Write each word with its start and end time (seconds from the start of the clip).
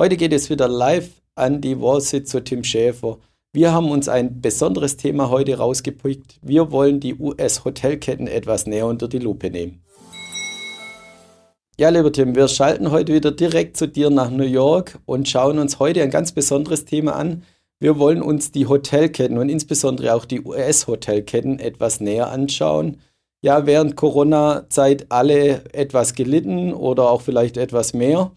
Heute 0.00 0.16
geht 0.16 0.32
es 0.32 0.48
wieder 0.48 0.66
live 0.66 1.10
an 1.34 1.60
die 1.60 1.78
Wallsit 1.78 2.26
zu 2.26 2.42
Tim 2.42 2.64
Schäfer. 2.64 3.18
Wir 3.52 3.74
haben 3.74 3.90
uns 3.90 4.08
ein 4.08 4.40
besonderes 4.40 4.96
Thema 4.96 5.28
heute 5.28 5.58
rausgepickt. 5.58 6.38
Wir 6.40 6.72
wollen 6.72 7.00
die 7.00 7.16
US-Hotelketten 7.16 8.26
etwas 8.26 8.64
näher 8.64 8.86
unter 8.86 9.08
die 9.08 9.18
Lupe 9.18 9.50
nehmen. 9.50 9.82
Ja, 11.78 11.90
lieber 11.90 12.10
Tim, 12.10 12.34
wir 12.34 12.48
schalten 12.48 12.90
heute 12.90 13.12
wieder 13.12 13.30
direkt 13.30 13.76
zu 13.76 13.88
dir 13.88 14.08
nach 14.08 14.30
New 14.30 14.46
York 14.46 14.98
und 15.04 15.28
schauen 15.28 15.58
uns 15.58 15.78
heute 15.78 16.02
ein 16.02 16.10
ganz 16.10 16.32
besonderes 16.32 16.86
Thema 16.86 17.14
an. 17.16 17.42
Wir 17.78 17.98
wollen 17.98 18.22
uns 18.22 18.52
die 18.52 18.68
Hotelketten 18.68 19.36
und 19.36 19.50
insbesondere 19.50 20.14
auch 20.14 20.24
die 20.24 20.40
US-Hotelketten 20.40 21.58
etwas 21.58 22.00
näher 22.00 22.30
anschauen. 22.30 23.02
Ja, 23.42 23.66
während 23.66 23.96
Corona-Zeit 23.96 25.12
alle 25.12 25.62
etwas 25.74 26.14
gelitten 26.14 26.72
oder 26.72 27.10
auch 27.10 27.20
vielleicht 27.20 27.58
etwas 27.58 27.92
mehr, 27.92 28.32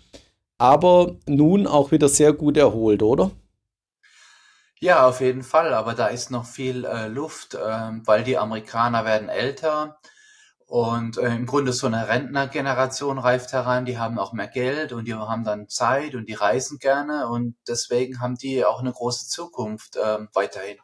aber 0.64 1.18
nun 1.28 1.68
auch 1.68 1.92
wieder 1.92 2.08
sehr 2.08 2.32
gut 2.32 2.56
erholt, 2.56 3.04
oder? 3.04 3.32
Ja, 4.80 5.06
auf 5.06 5.20
jeden 5.20 5.44
Fall, 5.44 5.74
aber 5.74 5.94
da 5.94 6.08
ist 6.08 6.32
noch 6.32 6.46
viel 6.46 6.86
äh, 6.86 7.10
Luft, 7.10 7.54
äh, 7.56 7.60
weil 8.06 8.24
die 8.24 8.38
Amerikaner 8.38 9.04
werden 9.04 9.28
älter 9.28 9.98
und 10.66 11.18
äh, 11.18 11.36
im 11.36 11.48
Grunde 11.48 11.74
so 11.74 11.88
eine 11.88 12.08
Rentnergeneration 12.08 13.20
reift 13.20 13.52
heran, 13.52 13.84
die 13.84 13.98
haben 13.98 14.18
auch 14.18 14.32
mehr 14.32 14.48
Geld 14.48 14.94
und 14.94 15.06
die 15.06 15.14
haben 15.14 15.44
dann 15.44 15.68
Zeit 15.68 16.16
und 16.16 16.30
die 16.30 16.34
reisen 16.34 16.80
gerne 16.80 17.28
und 17.28 17.58
deswegen 17.68 18.22
haben 18.22 18.36
die 18.36 18.64
auch 18.64 18.80
eine 18.80 18.94
große 18.94 19.28
Zukunft 19.28 19.98
ähm, 20.02 20.30
weiterhin. 20.34 20.78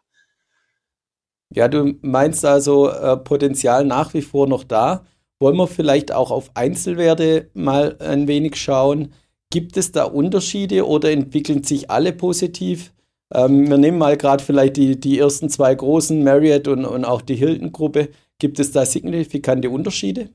Ja, 1.52 1.70
du 1.70 1.94
meinst 2.02 2.44
also 2.44 2.90
äh, 2.90 3.16
Potenzial 3.16 3.86
nach 3.86 4.14
wie 4.14 4.24
vor 4.24 4.46
noch 4.48 4.66
da. 4.66 5.06
Wollen 5.40 5.56
wir 5.56 5.68
vielleicht 5.68 6.12
auch 6.12 6.32
auf 6.32 6.52
Einzelwerte 6.54 7.50
mal 7.54 7.96
ein 8.02 8.28
wenig 8.28 8.58
schauen? 8.58 9.14
Gibt 9.52 9.78
es 9.78 9.92
da 9.92 10.04
Unterschiede 10.04 10.86
oder 10.88 11.12
entwickeln 11.12 11.64
sich 11.64 11.90
alle 11.90 12.14
positiv? 12.14 12.94
Ähm, 13.34 13.68
wir 13.68 13.80
nehmen 13.80 13.98
mal 13.98 14.16
gerade 14.16 14.44
vielleicht 14.44 14.78
die, 14.78 15.00
die 15.00 15.18
ersten 15.18 15.50
zwei 15.50 15.74
großen, 15.74 16.24
Marriott 16.24 16.68
und, 16.68 16.86
und 16.86 17.04
auch 17.04 17.24
die 17.24 17.36
Hilton-Gruppe. 17.36 18.10
Gibt 18.38 18.60
es 18.60 18.72
da 18.72 18.86
signifikante 18.86 19.72
Unterschiede? 19.72 20.30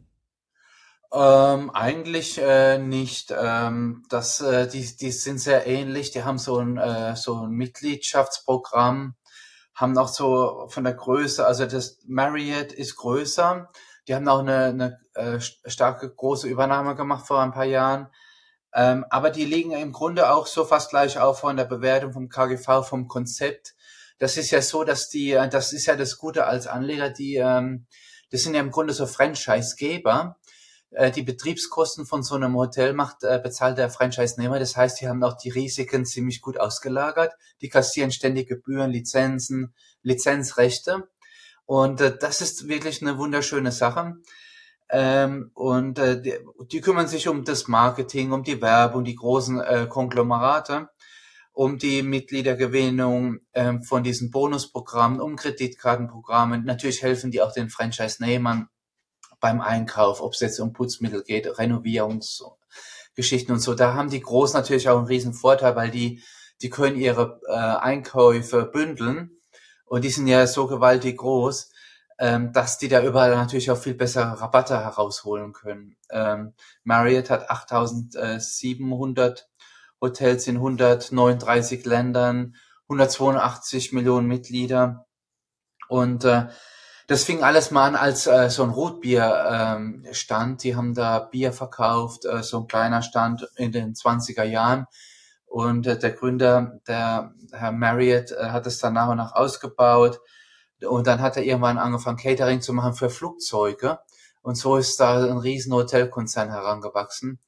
Ähm, 1.12 1.70
eigentlich 1.70 2.40
äh, 2.42 2.78
nicht. 2.78 3.32
Ähm, 3.36 4.02
das, 4.08 4.40
äh, 4.40 4.66
die, 4.66 4.96
die 4.96 5.12
sind 5.12 5.38
sehr 5.38 5.64
ähnlich. 5.64 6.10
Die 6.10 6.24
haben 6.24 6.38
so 6.38 6.58
ein, 6.58 6.76
äh, 6.76 7.14
so 7.14 7.42
ein 7.42 7.50
Mitgliedschaftsprogramm, 7.50 9.14
haben 9.74 9.96
auch 9.96 10.08
so 10.08 10.66
von 10.68 10.82
der 10.82 10.94
Größe, 10.94 11.46
also 11.46 11.66
das 11.66 12.00
Marriott 12.08 12.72
ist 12.72 12.96
größer. 12.96 13.70
Die 14.08 14.14
haben 14.14 14.26
auch 14.26 14.40
eine, 14.40 14.64
eine 14.64 14.98
äh, 15.14 15.40
starke 15.40 16.12
große 16.12 16.48
Übernahme 16.48 16.96
gemacht 16.96 17.28
vor 17.28 17.40
ein 17.40 17.52
paar 17.52 17.64
Jahren. 17.64 18.08
Ähm, 18.74 19.04
aber 19.08 19.30
die 19.30 19.44
liegen 19.44 19.72
im 19.72 19.92
Grunde 19.92 20.30
auch 20.30 20.46
so 20.46 20.64
fast 20.64 20.90
gleich 20.90 21.18
auf 21.18 21.40
von 21.40 21.56
der 21.56 21.64
Bewertung 21.64 22.12
vom 22.12 22.28
KGV, 22.28 22.84
vom 22.84 23.06
Konzept. 23.06 23.74
Das 24.18 24.36
ist 24.36 24.50
ja 24.50 24.60
so, 24.62 24.84
dass 24.84 25.08
die, 25.08 25.32
äh, 25.32 25.48
das 25.48 25.72
ist 25.72 25.86
ja 25.86 25.96
das 25.96 26.18
Gute 26.18 26.46
als 26.46 26.66
Anleger, 26.66 27.10
die, 27.10 27.36
ähm, 27.36 27.86
das 28.30 28.42
sind 28.42 28.54
ja 28.54 28.60
im 28.60 28.72
Grunde 28.72 28.92
so 28.92 29.06
Franchise-Geber. 29.06 30.36
Äh, 30.90 31.10
die 31.10 31.22
Betriebskosten 31.22 32.06
von 32.06 32.22
so 32.22 32.36
einem 32.36 32.56
Hotel 32.56 32.92
macht, 32.94 33.24
äh, 33.24 33.40
bezahlt 33.42 33.78
der 33.78 33.90
Franchise-Nehmer. 33.90 34.58
Das 34.58 34.76
heißt, 34.76 35.00
die 35.00 35.08
haben 35.08 35.22
auch 35.22 35.36
die 35.36 35.50
Risiken 35.50 36.04
ziemlich 36.06 36.40
gut 36.40 36.58
ausgelagert. 36.58 37.32
Die 37.60 37.68
kassieren 37.68 38.12
ständig 38.12 38.48
Gebühren, 38.48 38.90
Lizenzen, 38.90 39.74
Lizenzrechte. 40.02 41.08
Und 41.66 42.00
äh, 42.00 42.16
das 42.16 42.40
ist 42.40 42.68
wirklich 42.68 43.02
eine 43.02 43.18
wunderschöne 43.18 43.72
Sache. 43.72 44.14
Ähm, 44.96 45.50
und 45.54 45.98
äh, 45.98 46.22
die, 46.22 46.34
die, 46.70 46.80
kümmern 46.80 47.08
sich 47.08 47.26
um 47.26 47.44
das 47.44 47.66
Marketing, 47.66 48.30
um 48.30 48.44
die 48.44 48.62
Werbung, 48.62 49.02
die 49.02 49.16
großen 49.16 49.60
äh, 49.60 49.86
Konglomerate, 49.88 50.88
um 51.52 51.78
die 51.78 52.04
Mitgliedergewinnung 52.04 53.40
äh, 53.54 53.80
von 53.80 54.04
diesen 54.04 54.30
Bonusprogrammen, 54.30 55.20
um 55.20 55.34
Kreditkartenprogramme. 55.34 56.58
Natürlich 56.62 57.02
helfen 57.02 57.32
die 57.32 57.42
auch 57.42 57.52
den 57.52 57.70
Franchise-Nehmern 57.70 58.68
beim 59.40 59.60
Einkauf, 59.60 60.20
ob 60.20 60.34
es 60.34 60.40
jetzt 60.40 60.60
um 60.60 60.72
Putzmittel 60.72 61.24
geht, 61.24 61.58
Renovierungsgeschichten 61.58 63.52
und 63.52 63.58
so. 63.58 63.74
Da 63.74 63.94
haben 63.94 64.10
die 64.10 64.20
Großen 64.20 64.56
natürlich 64.56 64.88
auch 64.88 64.98
einen 64.98 65.08
riesen 65.08 65.34
Vorteil, 65.34 65.74
weil 65.74 65.90
die, 65.90 66.22
die 66.62 66.70
können 66.70 66.96
ihre 66.96 67.40
äh, 67.48 67.52
Einkäufe 67.52 68.64
bündeln 68.66 69.40
und 69.86 70.04
die 70.04 70.10
sind 70.10 70.28
ja 70.28 70.46
so 70.46 70.68
gewaltig 70.68 71.16
groß 71.16 71.72
ähm, 72.18 72.52
dass 72.52 72.78
die 72.78 72.88
da 72.88 73.02
überall 73.02 73.34
natürlich 73.34 73.70
auch 73.70 73.78
viel 73.78 73.94
bessere 73.94 74.40
Rabatte 74.40 74.78
herausholen 74.78 75.52
können. 75.52 75.96
Ähm, 76.10 76.54
Marriott 76.82 77.30
hat 77.30 77.50
8700 77.50 79.48
Hotels 80.00 80.46
in 80.46 80.56
139 80.56 81.84
Ländern, 81.84 82.54
182 82.88 83.92
Millionen 83.92 84.26
Mitglieder 84.28 85.06
und 85.88 86.24
äh, 86.24 86.46
das 87.06 87.24
fing 87.24 87.42
alles 87.42 87.70
mal 87.70 87.86
an 87.86 87.96
als 87.96 88.26
äh, 88.26 88.48
so 88.48 88.62
ein 88.62 88.70
Rotbier-Stand. 88.70 90.06
Ähm, 90.06 90.14
Stand. 90.14 90.62
die 90.62 90.74
haben 90.74 90.94
da 90.94 91.18
Bier 91.18 91.52
verkauft, 91.52 92.24
äh, 92.24 92.42
so 92.42 92.60
ein 92.60 92.66
kleiner 92.66 93.02
Stand 93.02 93.46
in 93.56 93.72
den 93.72 93.94
20er 93.94 94.44
Jahren. 94.44 94.86
Und 95.44 95.86
äh, 95.86 95.98
der 95.98 96.12
Gründer, 96.12 96.80
der 96.88 97.34
Herr 97.52 97.72
Marriott, 97.72 98.32
äh, 98.32 98.50
hat 98.50 98.66
es 98.66 98.78
dann 98.78 98.94
nach 98.94 99.08
und 99.08 99.18
nach 99.18 99.34
ausgebaut. 99.34 100.20
Und 100.86 101.06
dann 101.06 101.20
hat 101.20 101.36
er 101.36 101.44
irgendwann 101.44 101.78
angefangen, 101.78 102.16
Catering 102.16 102.60
zu 102.60 102.72
machen 102.72 102.94
für 102.94 103.10
Flugzeuge. 103.10 103.98
Und 104.42 104.56
so 104.56 104.76
ist 104.76 105.00
da 105.00 105.24
ein 105.24 105.38
riesen 105.38 105.72
Hotelkonzern 105.72 106.50
herangewachsen. 106.50 107.40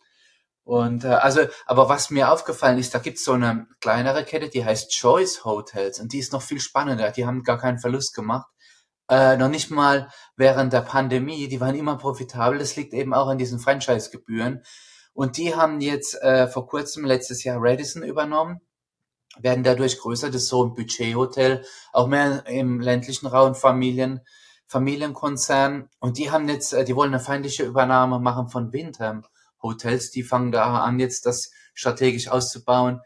Und 0.64 1.04
äh, 1.04 1.08
also, 1.08 1.42
aber 1.66 1.88
was 1.88 2.10
mir 2.10 2.32
aufgefallen 2.32 2.78
ist, 2.78 2.94
da 2.94 2.98
gibt's 2.98 3.24
so 3.24 3.32
eine 3.32 3.68
kleinere 3.80 4.24
Kette, 4.24 4.48
die 4.48 4.64
heißt 4.64 4.90
Choice 4.90 5.44
Hotels 5.44 6.00
und 6.00 6.12
die 6.12 6.18
ist 6.18 6.32
noch 6.32 6.42
viel 6.42 6.58
spannender. 6.58 7.12
Die 7.12 7.24
haben 7.24 7.44
gar 7.44 7.58
keinen 7.58 7.78
Verlust 7.78 8.14
gemacht. 8.14 8.48
Äh, 9.08 9.36
noch 9.36 9.48
nicht 9.48 9.70
mal 9.70 10.10
während 10.36 10.72
der 10.72 10.80
Pandemie, 10.80 11.46
die 11.48 11.60
waren 11.60 11.76
immer 11.76 11.96
profitabel. 11.96 12.58
Das 12.58 12.74
liegt 12.74 12.94
eben 12.94 13.14
auch 13.14 13.28
an 13.28 13.38
diesen 13.38 13.60
Franchise-Gebühren. 13.60 14.64
Und 15.12 15.36
die 15.36 15.54
haben 15.54 15.80
jetzt 15.80 16.20
äh, 16.22 16.48
vor 16.48 16.66
kurzem 16.66 17.04
letztes 17.04 17.44
Jahr 17.44 17.58
Radisson 17.60 18.02
übernommen 18.02 18.60
werden 19.40 19.64
dadurch 19.64 19.98
größer. 19.98 20.28
Das 20.28 20.42
ist 20.42 20.48
so 20.48 20.64
ein 20.64 20.74
Budgethotel, 20.74 21.64
auch 21.92 22.06
mehr 22.06 22.46
im 22.46 22.80
ländlichen 22.80 23.26
Raum, 23.26 23.54
Familien, 23.54 24.20
Familienkonzern. 24.66 25.88
Und 26.00 26.18
die 26.18 26.30
haben 26.30 26.48
jetzt, 26.48 26.72
äh, 26.72 26.84
die 26.84 26.96
wollen 26.96 27.14
eine 27.14 27.22
feindliche 27.22 27.64
Übernahme 27.64 28.18
machen 28.18 28.48
von 28.48 28.72
Windham 28.72 29.24
Hotels. 29.62 30.10
Die 30.10 30.22
fangen 30.22 30.52
da 30.52 30.80
an, 30.80 30.98
jetzt 31.00 31.26
das 31.26 31.50
strategisch 31.74 32.28
auszubauen 32.28 33.00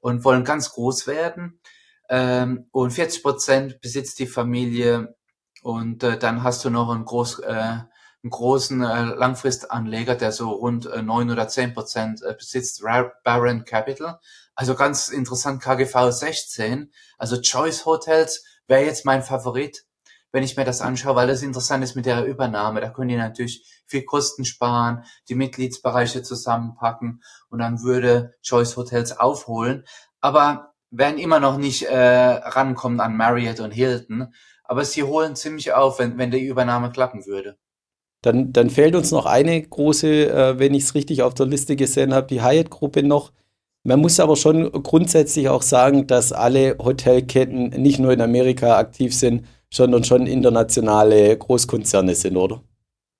und 0.00 0.24
wollen 0.24 0.44
ganz 0.44 0.70
groß 0.72 1.06
werden. 1.06 1.60
Ähm, 2.08 2.68
und 2.72 2.90
40 2.90 3.22
Prozent 3.22 3.80
besitzt 3.80 4.18
die 4.18 4.26
Familie. 4.26 5.16
Und 5.62 6.02
äh, 6.02 6.18
dann 6.18 6.42
hast 6.42 6.64
du 6.64 6.70
noch 6.70 6.90
einen, 6.90 7.04
groß, 7.04 7.40
äh, 7.40 7.78
einen 8.22 8.30
großen 8.30 8.82
äh, 8.82 9.02
Langfristanleger, 9.02 10.14
der 10.14 10.32
so 10.32 10.50
rund 10.50 10.86
äh, 10.86 11.02
9 11.02 11.30
oder 11.30 11.48
10 11.48 11.74
Prozent 11.74 12.22
äh, 12.22 12.34
besitzt, 12.34 12.82
Baron 13.24 13.64
Capital. 13.64 14.18
Also 14.54 14.74
ganz 14.74 15.08
interessant, 15.08 15.62
KGV 15.62 16.10
16, 16.10 16.92
also 17.18 17.40
Choice 17.40 17.84
Hotels 17.84 18.42
wäre 18.66 18.84
jetzt 18.84 19.04
mein 19.04 19.22
Favorit, 19.22 19.84
wenn 20.32 20.42
ich 20.42 20.56
mir 20.56 20.64
das 20.64 20.80
anschaue, 20.80 21.14
weil 21.14 21.28
das 21.28 21.42
interessant 21.42 21.84
ist 21.84 21.94
mit 21.94 22.06
der 22.06 22.24
Übernahme. 22.24 22.80
Da 22.80 22.90
können 22.90 23.08
die 23.08 23.16
natürlich 23.16 23.64
viel 23.86 24.04
Kosten 24.04 24.44
sparen, 24.44 25.04
die 25.28 25.34
Mitgliedsbereiche 25.34 26.22
zusammenpacken 26.22 27.22
und 27.48 27.58
dann 27.58 27.82
würde 27.82 28.34
Choice 28.42 28.76
Hotels 28.76 29.18
aufholen. 29.18 29.84
Aber 30.20 30.74
werden 30.90 31.18
immer 31.18 31.40
noch 31.40 31.58
nicht 31.58 31.84
äh, 31.84 31.96
rankommen 31.96 33.00
an 33.00 33.16
Marriott 33.16 33.60
und 33.60 33.72
Hilton. 33.72 34.32
Aber 34.64 34.84
sie 34.84 35.02
holen 35.02 35.36
ziemlich 35.36 35.72
auf, 35.72 35.98
wenn, 35.98 36.18
wenn 36.18 36.30
die 36.30 36.44
Übernahme 36.44 36.90
klappen 36.90 37.26
würde. 37.26 37.58
Dann, 38.26 38.52
dann 38.52 38.70
fehlt 38.70 38.96
uns 38.96 39.12
noch 39.12 39.24
eine 39.24 39.62
große, 39.62 40.28
äh, 40.28 40.58
wenn 40.58 40.74
ich 40.74 40.82
es 40.82 40.94
richtig 40.96 41.22
auf 41.22 41.34
der 41.34 41.46
Liste 41.46 41.76
gesehen 41.76 42.12
habe, 42.12 42.26
die 42.26 42.42
Hyatt-Gruppe 42.42 43.04
noch. 43.04 43.30
Man 43.84 44.00
muss 44.00 44.18
aber 44.18 44.34
schon 44.34 44.72
grundsätzlich 44.82 45.48
auch 45.48 45.62
sagen, 45.62 46.08
dass 46.08 46.32
alle 46.32 46.76
Hotelketten 46.76 47.68
nicht 47.68 48.00
nur 48.00 48.12
in 48.12 48.20
Amerika 48.20 48.78
aktiv 48.78 49.14
sind, 49.14 49.46
sondern 49.72 50.02
schon 50.02 50.26
internationale 50.26 51.38
Großkonzerne 51.38 52.16
sind, 52.16 52.36
oder? 52.36 52.64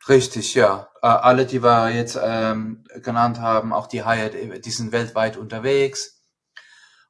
Richtig, 0.09 0.57
ja. 0.57 0.89
Äh, 1.01 1.07
alle, 1.07 1.47
die 1.47 1.63
wir 1.63 1.91
jetzt 1.91 2.19
ähm, 2.21 2.83
genannt 3.01 3.41
haben, 3.41 3.73
auch 3.73 3.87
die 3.87 4.05
Hyatt, 4.05 4.33
die 4.65 4.71
sind 4.71 4.91
weltweit 4.91 5.37
unterwegs 5.37 6.21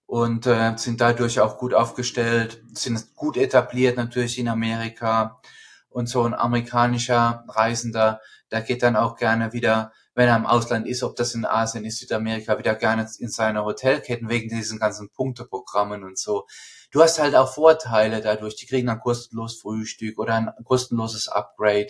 und 0.05 0.47
äh, 0.47 0.75
sind 0.77 1.01
dadurch 1.01 1.41
auch 1.41 1.57
gut 1.57 1.73
aufgestellt, 1.73 2.63
sind 2.75 3.17
gut 3.17 3.39
etabliert 3.39 3.97
natürlich 3.97 4.39
in 4.39 4.49
Amerika. 4.49 5.41
Und 5.97 6.09
so 6.09 6.25
ein 6.25 6.35
amerikanischer 6.35 7.45
Reisender, 7.49 8.21
der 8.51 8.61
geht 8.61 8.83
dann 8.83 8.97
auch 8.97 9.17
gerne 9.17 9.53
wieder 9.55 9.93
wenn 10.17 10.29
er 10.29 10.37
im 10.37 10.47
Ausland 10.47 10.89
ist, 10.89 11.03
ob 11.03 11.15
das 11.15 11.35
in 11.35 11.45
Asien 11.45 11.85
ist, 11.85 11.99
Südamerika, 11.99 12.59
wieder 12.59 12.75
gerne 12.75 13.07
in 13.19 13.29
seine 13.29 13.65
Hotelketten 13.65 14.31
wegen 14.31 14.49
diesen 14.49 14.79
ganzen 14.79 15.11
Punkteprogrammen 15.11 16.05
und 16.05 16.19
so. 16.19 16.47
Du 16.91 17.03
hast 17.03 17.19
halt 17.19 17.35
auch 17.35 17.53
Vorteile 17.53 18.23
dadurch. 18.23 18.57
Die 18.57 18.67
kriegen 18.67 18.87
dann 18.87 18.99
kostenlos 18.99 19.61
Frühstück 19.61 20.19
oder 20.19 20.35
ein 20.35 20.51
kostenloses 20.65 21.29
Upgrade, 21.29 21.89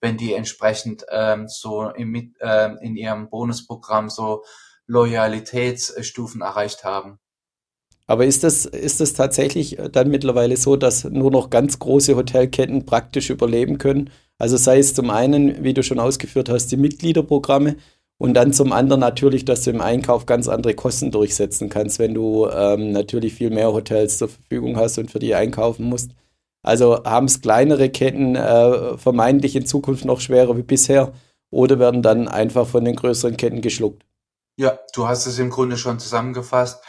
wenn 0.00 0.16
die 0.16 0.34
entsprechend 0.34 1.04
ähm, 1.10 1.48
so 1.48 1.90
im, 1.90 2.32
ähm, 2.40 2.78
in 2.80 2.94
ihrem 2.96 3.28
Bonusprogramm 3.28 4.08
so 4.08 4.44
Loyalitätsstufen 4.86 6.42
erreicht 6.42 6.84
haben. 6.84 7.18
Aber 8.06 8.26
ist 8.26 8.44
das, 8.44 8.66
ist 8.66 9.00
das 9.00 9.14
tatsächlich 9.14 9.78
dann 9.92 10.10
mittlerweile 10.10 10.56
so, 10.56 10.76
dass 10.76 11.04
nur 11.04 11.30
noch 11.30 11.48
ganz 11.48 11.78
große 11.78 12.16
Hotelketten 12.16 12.84
praktisch 12.84 13.30
überleben 13.30 13.78
können? 13.78 14.10
Also 14.38 14.56
sei 14.56 14.78
es 14.78 14.94
zum 14.94 15.10
einen, 15.10 15.64
wie 15.64 15.74
du 15.74 15.82
schon 15.82 15.98
ausgeführt 15.98 16.48
hast, 16.48 16.70
die 16.70 16.76
Mitgliederprogramme 16.76 17.76
und 18.18 18.34
dann 18.34 18.52
zum 18.52 18.72
anderen 18.72 19.00
natürlich, 19.00 19.44
dass 19.44 19.62
du 19.62 19.70
im 19.70 19.80
Einkauf 19.80 20.26
ganz 20.26 20.48
andere 20.48 20.74
Kosten 20.74 21.10
durchsetzen 21.10 21.68
kannst, 21.68 21.98
wenn 21.98 22.14
du 22.14 22.46
ähm, 22.48 22.92
natürlich 22.92 23.34
viel 23.34 23.50
mehr 23.50 23.72
Hotels 23.72 24.18
zur 24.18 24.28
Verfügung 24.28 24.76
hast 24.76 24.98
und 24.98 25.10
für 25.10 25.18
die 25.18 25.34
einkaufen 25.34 25.84
musst. 25.86 26.10
Also 26.62 27.04
haben 27.04 27.26
es 27.26 27.40
kleinere 27.40 27.90
Ketten 27.90 28.36
äh, 28.36 28.96
vermeintlich 28.96 29.56
in 29.56 29.66
Zukunft 29.66 30.04
noch 30.04 30.20
schwerer 30.20 30.56
wie 30.56 30.62
bisher 30.62 31.12
oder 31.50 31.78
werden 31.78 32.02
dann 32.02 32.28
einfach 32.28 32.66
von 32.66 32.84
den 32.84 32.96
größeren 32.96 33.36
Ketten 33.36 33.60
geschluckt? 33.60 34.04
Ja, 34.56 34.78
du 34.94 35.08
hast 35.08 35.26
es 35.26 35.38
im 35.38 35.50
Grunde 35.50 35.76
schon 35.76 35.98
zusammengefasst. 35.98 36.82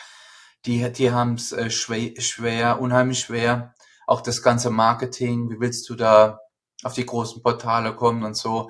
Die, 0.65 0.91
die 0.91 1.11
haben 1.11 1.35
es 1.35 1.51
äh, 1.51 1.69
schwer, 1.69 2.19
schwer, 2.19 2.81
unheimlich 2.81 3.19
schwer. 3.19 3.75
Auch 4.07 4.21
das 4.21 4.41
ganze 4.41 4.69
Marketing, 4.69 5.49
wie 5.49 5.59
willst 5.59 5.89
du 5.89 5.95
da 5.95 6.39
auf 6.83 6.93
die 6.93 7.05
großen 7.05 7.41
Portale 7.41 7.95
kommen 7.95 8.23
und 8.23 8.35
so. 8.35 8.69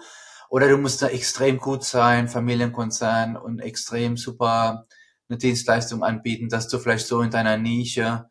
Oder 0.50 0.70
du 0.70 0.78
musst 0.78 1.02
da 1.02 1.08
extrem 1.08 1.58
gut 1.58 1.84
sein, 1.84 2.28
Familienkonzern 2.28 3.36
und 3.36 3.60
extrem 3.60 4.18
super 4.18 4.86
eine 5.28 5.38
Dienstleistung 5.38 6.04
anbieten, 6.04 6.50
dass 6.50 6.68
du 6.68 6.80
vielleicht 6.80 7.08
so 7.08 7.22
in 7.22 7.32
deiner 7.32 7.58
Nische 7.58 8.30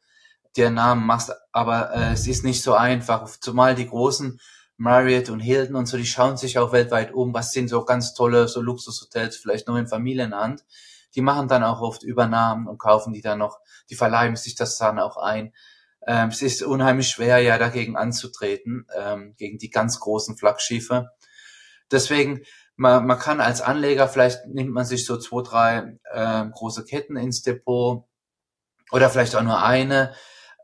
dir 0.56 0.70
Namen 0.70 1.06
machst. 1.06 1.32
Aber 1.52 1.92
äh, 1.94 2.12
es 2.12 2.26
ist 2.26 2.44
nicht 2.44 2.62
so 2.62 2.74
einfach. 2.74 3.28
Zumal 3.40 3.74
die 3.74 3.88
großen 3.88 4.40
Marriott 4.76 5.28
und 5.30 5.40
Hilton 5.40 5.76
und 5.76 5.86
so, 5.86 5.96
die 5.96 6.06
schauen 6.06 6.36
sich 6.36 6.58
auch 6.58 6.72
weltweit 6.72 7.12
um, 7.12 7.32
was 7.34 7.52
sind 7.52 7.68
so 7.68 7.84
ganz 7.84 8.14
tolle 8.14 8.48
so 8.48 8.60
Luxushotels, 8.60 9.36
vielleicht 9.36 9.68
nur 9.68 9.78
in 9.78 9.86
Familienhand. 9.86 10.64
Die 11.14 11.22
machen 11.22 11.48
dann 11.48 11.62
auch 11.64 11.80
oft 11.80 12.02
Übernahmen 12.02 12.66
und 12.66 12.78
kaufen 12.78 13.12
die 13.12 13.22
dann 13.22 13.38
noch, 13.38 13.60
die 13.90 13.94
verleihen 13.94 14.36
sich 14.36 14.54
das 14.54 14.78
dann 14.78 14.98
auch 14.98 15.16
ein. 15.16 15.52
Ähm, 16.06 16.28
es 16.28 16.42
ist 16.42 16.62
unheimlich 16.62 17.08
schwer, 17.08 17.38
ja 17.38 17.58
dagegen 17.58 17.96
anzutreten, 17.96 18.86
ähm, 18.96 19.34
gegen 19.36 19.58
die 19.58 19.70
ganz 19.70 20.00
großen 20.00 20.36
Flaggschiffe. 20.36 21.10
Deswegen, 21.90 22.42
man, 22.76 23.06
man 23.06 23.18
kann 23.18 23.40
als 23.40 23.60
Anleger, 23.60 24.08
vielleicht 24.08 24.46
nimmt 24.46 24.72
man 24.72 24.84
sich 24.84 25.06
so 25.06 25.16
zwei, 25.16 25.42
drei 25.42 25.98
äh, 26.12 26.46
große 26.50 26.84
Ketten 26.84 27.16
ins 27.16 27.42
Depot 27.42 28.04
oder 28.90 29.08
vielleicht 29.10 29.36
auch 29.36 29.42
nur 29.42 29.62
eine. 29.62 30.14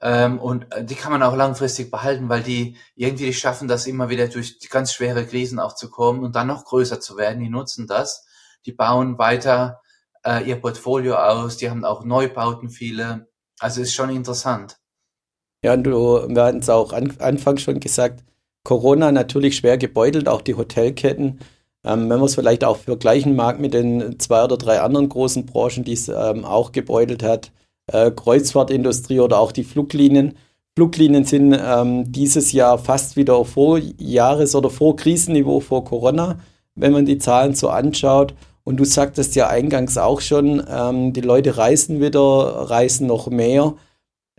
Ähm, 0.03 0.39
und 0.39 0.67
die 0.81 0.95
kann 0.95 1.13
man 1.13 1.23
auch 1.23 1.37
langfristig 1.37 1.91
behalten, 1.91 2.29
weil 2.29 2.43
die 2.43 2.77
irgendwie 2.95 3.33
schaffen 3.33 3.69
das 3.69 3.87
immer 3.87 4.09
wieder 4.09 4.29
durch 4.29 4.59
die 4.59 4.69
ganz 4.69 4.93
schwere 4.93 5.27
Krisen 5.27 5.59
auch 5.61 5.75
zu 5.75 5.91
kommen 5.91 6.25
und 6.25 6.35
dann 6.35 6.47
noch 6.47 6.65
größer 6.65 7.01
zu 7.01 7.17
werden. 7.17 7.43
Die 7.43 7.51
nutzen 7.51 7.87
das. 7.87 8.27
Die 8.67 8.73
bauen 8.73 9.19
weiter 9.19 9.81
äh, 10.25 10.49
ihr 10.49 10.57
Portfolio 10.57 11.17
aus. 11.17 11.57
Die 11.57 11.71
haben 11.71 11.85
auch 11.85 12.05
Neubauten 12.05 12.71
viele. 12.71 13.29
Also 13.59 13.83
ist 13.83 13.95
schon 13.95 14.11
interessant. 14.11 14.79
Ja, 15.65 15.75
und 15.75 15.85
du, 15.85 15.93
wir 16.29 16.45
hatten 16.45 16.61
es 16.61 16.71
auch 16.71 16.93
an, 16.93 17.15
anfangs 17.19 17.63
schon 17.63 17.81
gesagt, 17.81 18.25
Corona 18.65 19.13
natürlich 19.13 19.57
schwer 19.57 19.79
gebeutelt, 19.79 20.29
auch 20.29 20.43
die 20.43 20.55
Hotelketten. 20.55 21.41
Ähm, 21.85 22.11
wenn 22.11 22.19
man 22.19 22.25
es 22.25 22.35
vielleicht 22.35 22.65
auch 22.65 22.77
vergleichen 22.77 23.35
mag 23.35 23.59
mit 23.59 23.75
den 23.75 24.19
zwei 24.19 24.45
oder 24.45 24.57
drei 24.57 24.81
anderen 24.81 25.09
großen 25.09 25.47
Branchen, 25.47 25.85
die 25.85 25.95
es 25.95 26.09
ähm, 26.09 26.45
auch 26.45 26.73
gebeutelt 26.73 27.23
hat, 27.23 27.53
äh, 27.87 28.11
Kreuzfahrtindustrie 28.11 29.21
oder 29.21 29.39
auch 29.39 29.53
die 29.53 29.65
Fluglinien. 29.65 30.37
Fluglinien 30.77 31.25
sind 31.25 31.53
ähm, 31.59 32.11
dieses 32.13 32.53
Jahr 32.53 32.79
fast 32.79 33.17
wieder 33.17 33.37
auf 33.37 33.51
Vorjahres- 33.57 34.55
oder 34.55 34.71
Vorkrisenniveau 34.71 35.61
vor 35.61 35.85
Corona, 35.85 36.39
wenn 36.75 36.93
man 36.93 37.07
die 37.07 37.19
Zahlen 37.19 37.55
so 37.55 37.69
anschaut. 37.69 38.35
Und 38.65 38.79
du 38.79 38.85
sagtest 38.85 39.35
ja 39.35 39.49
eingangs 39.49 39.99
auch 39.99 40.21
schon, 40.21 40.63
ähm, 40.69 41.13
die 41.13 41.21
Leute 41.23 41.57
reisen 41.57 42.01
wieder, 42.01 42.21
reisen 42.71 43.07
noch 43.07 43.29
mehr 43.29 43.75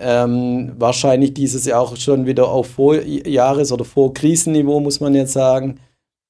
ähm, 0.01 0.73
wahrscheinlich 0.77 1.33
dieses 1.33 1.65
Jahr 1.65 1.81
auch 1.81 1.95
schon 1.95 2.25
wieder 2.25 2.49
auf 2.49 2.75
Vorjahres- 2.75 3.71
oder 3.71 3.85
Vorkrisenniveau, 3.85 4.79
muss 4.79 4.99
man 4.99 5.13
jetzt 5.13 5.33
sagen. 5.33 5.79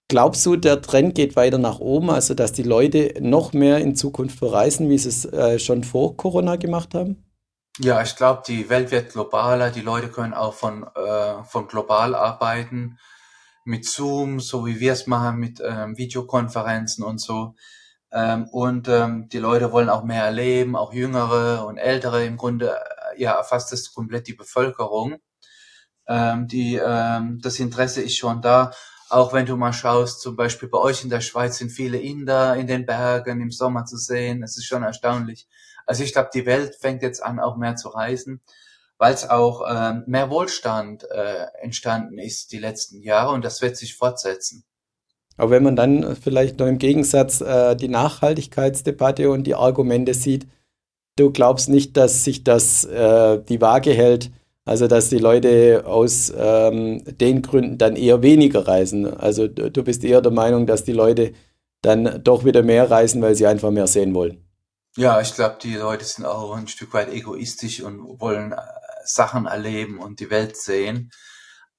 Glaubst 0.10 0.46
du, 0.46 0.58
der 0.58 0.82
Trend 0.82 1.16
geht 1.16 1.38
weiter 1.38 1.58
nach 1.58 1.80
oben, 1.80 2.10
also 2.10 2.34
dass 2.34 2.52
die 2.52 2.64
Leute 2.64 3.14
noch 3.22 3.54
mehr 3.54 3.78
in 3.78 3.96
Zukunft 3.96 4.38
verreisen, 4.38 4.90
wie 4.90 4.98
sie 4.98 5.08
es 5.08 5.26
äh, 5.26 5.58
schon 5.58 5.86
vor 5.86 6.18
Corona 6.18 6.58
gemacht 6.58 6.94
haben? 6.94 7.24
Ja, 7.80 8.02
ich 8.02 8.18
glaube, 8.18 8.44
die 8.46 8.70
Welt 8.70 8.92
wird 8.92 9.14
globaler. 9.14 9.72
Die 9.72 9.80
Leute 9.80 10.10
können 10.10 10.34
auch 10.34 10.54
von, 10.54 10.84
äh, 10.84 11.44
von 11.46 11.68
global 11.70 12.14
arbeiten 12.14 13.00
mit 13.64 13.86
Zoom, 13.86 14.40
so 14.40 14.66
wie 14.66 14.80
wir 14.80 14.94
es 14.94 15.08
machen, 15.08 15.38
mit 15.38 15.62
ähm, 15.64 15.98
Videokonferenzen 15.98 17.04
und 17.04 17.20
so. 17.20 17.56
Ähm, 18.12 18.48
und 18.50 18.88
ähm, 18.88 19.30
die 19.30 19.38
Leute 19.38 19.72
wollen 19.72 19.90
auch 19.90 20.04
mehr 20.04 20.26
erleben, 20.26 20.76
auch 20.76 20.94
Jüngere 20.94 21.66
und 21.66 21.78
Ältere 21.78 22.26
im 22.26 22.38
Grunde 22.38 22.76
ja 23.18 23.34
erfasst 23.34 23.72
es 23.74 23.94
komplett 23.94 24.28
die 24.28 24.34
Bevölkerung. 24.34 25.18
Ähm, 26.08 26.48
die, 26.48 26.76
ähm, 26.76 27.40
das 27.42 27.60
Interesse 27.60 28.02
ist 28.02 28.18
schon 28.18 28.42
da. 28.42 28.72
Auch 29.10 29.34
wenn 29.34 29.46
du 29.46 29.58
mal 29.58 29.74
schaust, 29.74 30.22
zum 30.22 30.36
Beispiel 30.36 30.70
bei 30.70 30.78
euch 30.78 31.04
in 31.04 31.10
der 31.10 31.22
Schweiz 31.22 31.58
sind 31.58 31.70
viele 31.70 31.98
Inder 32.00 32.56
in 32.56 32.68
den 32.68 32.86
Bergen 32.86 33.42
im 33.42 33.52
Sommer 33.52 33.86
zu 33.86 33.98
sehen. 33.98 34.42
Es 34.44 34.58
ist 34.58 34.66
schon 34.66 34.84
erstaunlich. 34.84 35.48
Also 35.86 36.04
ich 36.04 36.14
glaube, 36.14 36.30
die 36.34 36.46
Welt 36.46 36.76
fängt 36.80 37.02
jetzt 37.02 37.22
an, 37.24 37.40
auch 37.40 37.58
mehr 37.58 37.76
zu 37.76 37.90
reisen, 37.90 38.42
weil 39.02 39.16
es 39.16 39.28
auch 39.28 39.64
ähm, 39.68 40.04
mehr 40.06 40.30
Wohlstand 40.30 41.10
äh, 41.10 41.48
entstanden 41.60 42.20
ist 42.20 42.52
die 42.52 42.60
letzten 42.60 43.02
Jahre 43.02 43.34
und 43.34 43.44
das 43.44 43.60
wird 43.64 43.76
sich 43.76 43.96
fortsetzen. 43.96 44.64
Aber 45.38 45.50
wenn 45.50 45.64
man 45.64 45.76
dann 45.76 46.16
vielleicht 46.16 46.60
noch 46.60 46.68
im 46.68 46.78
Gegensatz 46.78 47.42
äh, 47.42 47.76
die 47.76 47.88
Nachhaltigkeitsdebatte 47.88 49.32
und 49.32 49.46
die 49.46 49.56
Argumente 49.56 50.14
sieht, 50.14 50.46
du 51.16 51.32
glaubst 51.32 51.68
nicht, 51.68 51.98
dass 51.98 52.24
sich 52.24 52.44
das 52.44 52.84
äh, 52.84 53.42
die 53.42 53.60
Waage 53.60 53.92
hält, 53.92 54.30
also 54.66 54.86
dass 54.86 55.10
die 55.10 55.18
Leute 55.18 55.82
aus 55.88 56.32
ähm, 56.38 57.02
den 57.06 57.42
Gründen 57.42 57.80
dann 57.80 57.96
eher 57.96 58.22
weniger 58.22 58.68
reisen. 58.68 59.12
Also 59.12 59.48
du 59.48 59.84
bist 59.84 60.04
eher 60.04 60.22
der 60.22 60.32
Meinung, 60.32 60.68
dass 60.68 60.84
die 60.84 60.94
Leute 60.94 61.34
dann 61.82 62.24
doch 62.24 62.46
wieder 62.46 62.62
mehr 62.62 62.92
reisen, 62.92 63.24
weil 63.24 63.34
sie 63.34 63.48
einfach 63.48 63.72
mehr 63.72 63.88
sehen 63.88 64.14
wollen. 64.14 64.46
Ja, 64.98 65.22
ich 65.22 65.34
glaube, 65.34 65.58
die 65.62 65.76
Leute 65.76 66.04
sind 66.04 66.26
auch 66.26 66.54
ein 66.54 66.68
Stück 66.68 66.94
weit 66.94 67.14
egoistisch 67.14 67.82
und 67.82 68.20
wollen 68.20 68.52
äh, 68.52 68.58
Sachen 69.04 69.46
erleben 69.46 70.00
und 70.00 70.20
die 70.20 70.30
Welt 70.30 70.58
sehen. 70.58 71.12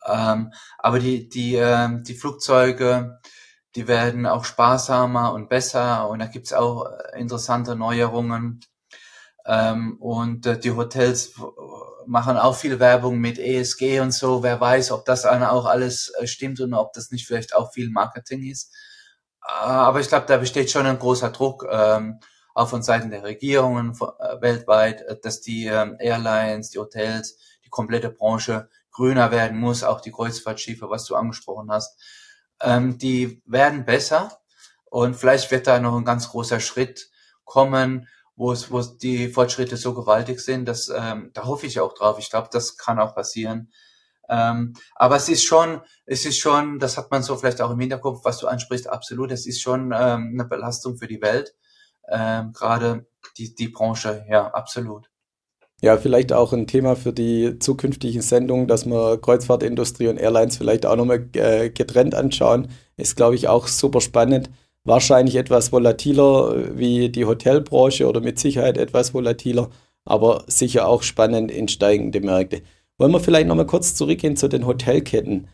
Ähm, 0.07 0.53
aber 0.79 0.99
die, 0.99 1.29
die, 1.29 1.57
äh, 1.57 1.89
die 2.03 2.15
Flugzeuge, 2.15 3.19
die 3.75 3.89
werden 3.89 4.27
auch 4.27 4.45
sparsamer 4.45 5.33
und 5.33 5.49
besser 5.49 6.09
und 6.09 6.19
da 6.19 6.27
gibt's 6.27 6.53
auch 6.53 6.87
äh, 6.87 7.21
interessante 7.21 7.77
Neuerungen. 7.77 8.61
Ähm, 9.45 9.97
und 10.01 10.47
äh, 10.47 10.59
die 10.59 10.73
Hotels 10.73 11.35
machen 12.07 12.37
auch 12.37 12.57
viel 12.57 12.79
Werbung 12.81 13.19
mit 13.19 13.39
ESG 13.39 14.01
und 14.01 14.13
so. 14.13 14.43
Wer 14.43 14.61
weiß, 14.61 14.93
ob 14.93 15.05
das 15.05 15.25
auch 15.25 15.67
alles 15.67 16.13
äh, 16.19 16.27
stimmt 16.27 16.61
und 16.61 16.75
ob 16.75 16.93
das 16.93 17.11
nicht 17.11 17.27
vielleicht 17.27 17.55
auch 17.55 17.73
viel 17.73 17.91
Marketing 17.91 18.45
ist. 18.45 18.73
Äh, 19.45 19.65
aber 19.65 20.01
ich 20.01 20.09
glaube, 20.09 20.27
da 20.27 20.37
besteht 20.37 20.71
schon 20.71 20.87
ein 20.87 20.99
großer 20.99 21.31
Druck, 21.31 21.67
ähm, 21.71 22.21
auch 22.55 22.69
von 22.69 22.83
Seiten 22.83 23.11
der 23.11 23.23
Regierungen 23.23 23.93
äh, 23.93 24.41
weltweit, 24.41 25.03
äh, 25.03 25.17
dass 25.21 25.41
die 25.41 25.67
ähm, 25.67 25.97
Airlines, 25.99 26.71
die 26.71 26.79
Hotels, 26.79 27.39
die 27.65 27.71
komplette 27.71 28.11
Branche 28.11 28.69
grüner 28.91 29.31
werden 29.31 29.59
muss, 29.59 29.85
auch 29.85 30.01
die 30.01 30.13
Kreuzfahrtschiffe, 30.13 30.91
was 30.91 31.05
du 31.07 31.15
angesprochen 31.15 31.71
hast. 31.71 31.99
Ähm, 32.61 32.99
die 32.99 33.43
werden 33.47 33.85
besser 33.85 34.39
und 34.91 35.17
vielleicht 35.17 35.51
wird 35.51 35.67
da 35.67 35.81
noch 35.81 35.97
ein 35.97 36.05
ganz 36.05 36.29
großer 36.29 36.61
Schritt 36.61 37.11
kommen, 37.45 38.09
wo 38.37 38.53
es, 38.53 38.71
wo 38.71 38.81
die 38.83 39.29
Fortschritte 39.29 39.77
so 39.77 39.95
gewaltig 39.95 40.41
sind, 40.41 40.67
dass 40.67 40.91
ähm, 40.95 41.31
da 41.33 41.45
hoffe 41.45 41.67
ich 41.67 41.81
auch 41.81 41.95
drauf. 41.95 42.19
Ich 42.19 42.31
glaube, 42.31 42.49
das 42.53 42.77
kann 42.77 42.99
auch 42.99 43.15
passieren. 43.15 43.73
Ähm, 44.29 44.75
aber 44.95 45.17
es 45.17 45.29
ist 45.29 45.45
schon, 45.45 45.83
es 46.07 46.25
ist 46.25 46.39
schon, 46.39 46.79
das 46.79 46.97
hat 46.97 47.11
man 47.11 47.23
so 47.23 47.37
vielleicht 47.37 47.61
auch 47.61 47.71
im 47.71 47.81
Hinterkopf, 47.81 48.25
was 48.25 48.39
du 48.39 48.47
ansprichst, 48.47 48.89
absolut. 48.89 49.31
Es 49.31 49.47
ist 49.47 49.61
schon 49.61 49.93
ähm, 49.95 50.31
eine 50.33 50.45
Belastung 50.45 50.97
für 50.97 51.09
die 51.09 51.21
Welt, 51.21 51.55
ähm, 52.13 52.53
gerade 52.53 53.07
die 53.39 53.55
die 53.55 53.69
Branche, 53.69 54.25
ja, 54.29 54.49
absolut. 54.49 55.09
Ja, 55.81 55.97
vielleicht 55.97 56.33
auch 56.33 56.53
ein 56.53 56.69
Thema 56.69 56.95
für 56.95 57.13
die 57.13 57.59
zukünftigen 57.59 58.23
Sendungen, 58.23 58.69
dass 58.69 58.87
wir 58.87 59.19
Kreuzfahrtindustrie 59.21 60.07
und 60.07 60.17
Airlines 60.17 60.57
vielleicht 60.57 60.87
auch 60.87 60.95
nochmal 60.95 61.29
äh, 61.35 61.71
getrennt 61.71 62.15
anschauen. 62.15 62.69
Ist, 62.97 63.17
glaube 63.17 63.35
ich, 63.35 63.49
auch 63.49 63.67
super 63.67 64.01
spannend 64.01 64.49
wahrscheinlich 64.85 65.37
etwas 65.37 65.73
volatiler 65.73 66.55
äh, 66.57 66.79
wie 66.79 67.09
die 67.09 67.25
Hotelbranche 67.25 68.09
oder 68.09 68.21
mit 68.21 68.39
Sicherheit 68.39 68.79
etwas 68.79 69.15
volatiler, 69.15 69.71
aber 70.05 70.45
sicher 70.47 70.87
auch 70.89 71.03
spannend 71.03 71.51
in 71.51 71.69
steigende 71.69 72.21
Märkte. 72.21 72.63
Wollen 72.99 73.13
wir 73.13 73.21
vielleicht 73.21 73.49
nochmal 73.49 73.67
kurz 73.67 73.95
zurückgehen 73.95 74.37
zu 74.37 74.49
den 74.49 74.67
Hotelketten? 74.67 75.49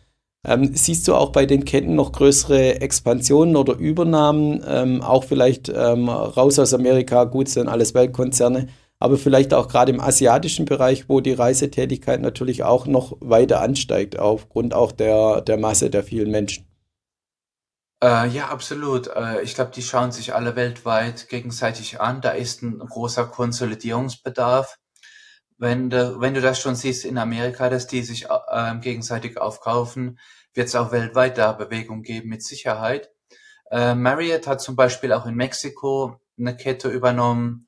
Ähm, 0.49 0.75
siehst 0.75 1.07
du 1.07 1.15
auch 1.15 1.31
bei 1.31 1.45
den 1.45 1.67
Ketten 1.67 1.95
noch 1.95 2.13
größere 2.13 2.81
Expansionen 2.81 3.55
oder 3.55 3.75
Übernahmen? 3.75 4.65
Ähm, 4.67 5.03
auch 5.03 5.25
vielleicht 5.25 5.69
ähm, 5.69 6.09
raus 6.09 6.59
aus 6.59 6.73
Amerika, 6.73 7.25
gut, 7.25 7.51
sind 7.51 7.69
alles 7.69 7.93
Weltkonzerne, 7.93 8.69
aber 8.99 9.19
vielleicht 9.19 9.53
auch 9.53 9.69
gerade 9.69 9.93
im 9.93 10.01
asiatischen 10.01 10.65
Bereich, 10.65 11.07
wo 11.11 11.21
die 11.21 11.35
Reisetätigkeit 11.35 12.23
natürlich 12.23 12.65
auch 12.65 12.87
noch 12.87 13.19
weiter 13.21 13.61
ansteigt, 13.61 14.19
aufgrund 14.19 14.73
auch 14.73 14.93
der, 14.93 15.43
der 15.43 15.59
Masse 15.59 15.91
der 15.91 16.03
vielen 16.03 16.31
Menschen. 16.31 16.65
Äh, 18.03 18.29
ja, 18.29 18.49
absolut. 18.49 19.09
Äh, 19.09 19.43
ich 19.43 19.55
glaube, 19.55 19.73
die 19.75 19.83
schauen 19.83 20.13
sich 20.13 20.35
alle 20.35 20.57
weltweit 20.57 21.29
gegenseitig 21.29 22.01
an. 22.01 22.23
Da 22.23 22.31
ist 22.31 22.63
ein 22.63 22.79
großer 22.79 23.27
Konsolidierungsbedarf. 23.27 24.79
Wenn 25.59 25.91
du, 25.91 26.21
wenn 26.21 26.33
du 26.33 26.41
das 26.41 26.59
schon 26.59 26.77
siehst 26.77 27.05
in 27.05 27.19
Amerika, 27.19 27.69
dass 27.69 27.87
die 27.87 28.03
sich 28.03 28.29
äh, 28.31 28.79
gegenseitig 28.79 29.39
aufkaufen, 29.39 30.19
wird 30.59 30.69
es 30.69 30.75
auch 30.75 30.91
weltweit 30.91 31.39
da 31.39 31.53
Bewegung 31.53 32.03
geben, 32.03 32.29
mit 32.29 32.43
Sicherheit. 32.43 33.11
Äh, 33.71 33.95
Marriott 33.95 34.47
hat 34.49 34.61
zum 34.61 34.75
Beispiel 34.75 35.13
auch 35.13 35.25
in 35.25 35.37
Mexiko 35.37 36.17
eine 36.37 36.57
Kette 36.57 36.89
übernommen. 36.89 37.67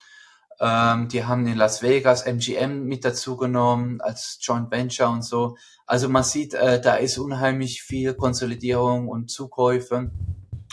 Ähm, 0.58 1.08
die 1.08 1.24
haben 1.24 1.46
in 1.46 1.56
Las 1.56 1.82
Vegas 1.82 2.26
MGM 2.26 2.84
mit 2.84 3.04
dazu 3.04 3.36
genommen 3.36 4.00
als 4.00 4.38
Joint 4.42 4.72
Venture 4.72 5.08
und 5.08 5.22
so. 5.22 5.56
Also 5.86 6.08
man 6.08 6.24
sieht, 6.24 6.52
äh, 6.54 6.80
da 6.80 6.96
ist 6.96 7.16
unheimlich 7.16 7.82
viel 7.82 8.14
Konsolidierung 8.14 9.06
und 9.08 9.30
Zukäufe, 9.30 10.10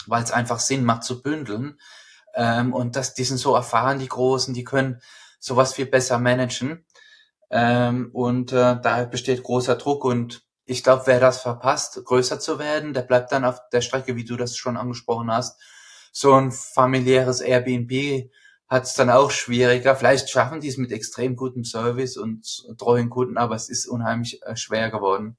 weil 0.07 0.23
es 0.23 0.31
einfach 0.31 0.59
Sinn 0.59 0.83
macht 0.83 1.03
zu 1.03 1.21
bündeln. 1.21 1.79
Ähm, 2.33 2.73
und 2.73 2.95
das, 2.95 3.13
die 3.13 3.25
sind 3.25 3.37
so 3.37 3.53
erfahren, 3.53 3.99
die 3.99 4.09
Großen, 4.09 4.55
die 4.55 4.63
können 4.63 5.01
sowas 5.39 5.73
viel 5.75 5.85
besser 5.85 6.17
managen. 6.17 6.83
Ähm, 7.51 8.09
und 8.11 8.51
äh, 8.53 8.81
da 8.81 9.05
besteht 9.05 9.43
großer 9.43 9.75
Druck 9.75 10.03
und 10.03 10.46
ich 10.67 10.83
glaube, 10.83 11.03
wer 11.05 11.19
das 11.19 11.41
verpasst, 11.41 11.99
größer 12.03 12.39
zu 12.39 12.59
werden, 12.59 12.93
der 12.93 13.01
bleibt 13.01 13.31
dann 13.31 13.45
auf 13.45 13.59
der 13.71 13.81
Strecke, 13.81 14.15
wie 14.15 14.25
du 14.25 14.35
das 14.35 14.57
schon 14.57 14.77
angesprochen 14.77 15.31
hast. 15.31 15.59
So 16.11 16.33
ein 16.33 16.51
familiäres 16.51 17.39
Airbnb 17.41 18.29
hat 18.67 18.83
es 18.83 18.93
dann 18.93 19.09
auch 19.09 19.31
schwieriger. 19.31 19.95
Vielleicht 19.95 20.29
schaffen 20.29 20.59
die 20.59 20.67
es 20.67 20.77
mit 20.77 20.91
extrem 20.91 21.37
gutem 21.37 21.63
Service 21.63 22.17
und 22.17 22.65
treuen 22.77 23.09
Kunden, 23.09 23.37
aber 23.37 23.55
es 23.55 23.69
ist 23.69 23.87
unheimlich 23.87 24.43
äh, 24.43 24.57
schwer 24.57 24.91
geworden. 24.91 25.37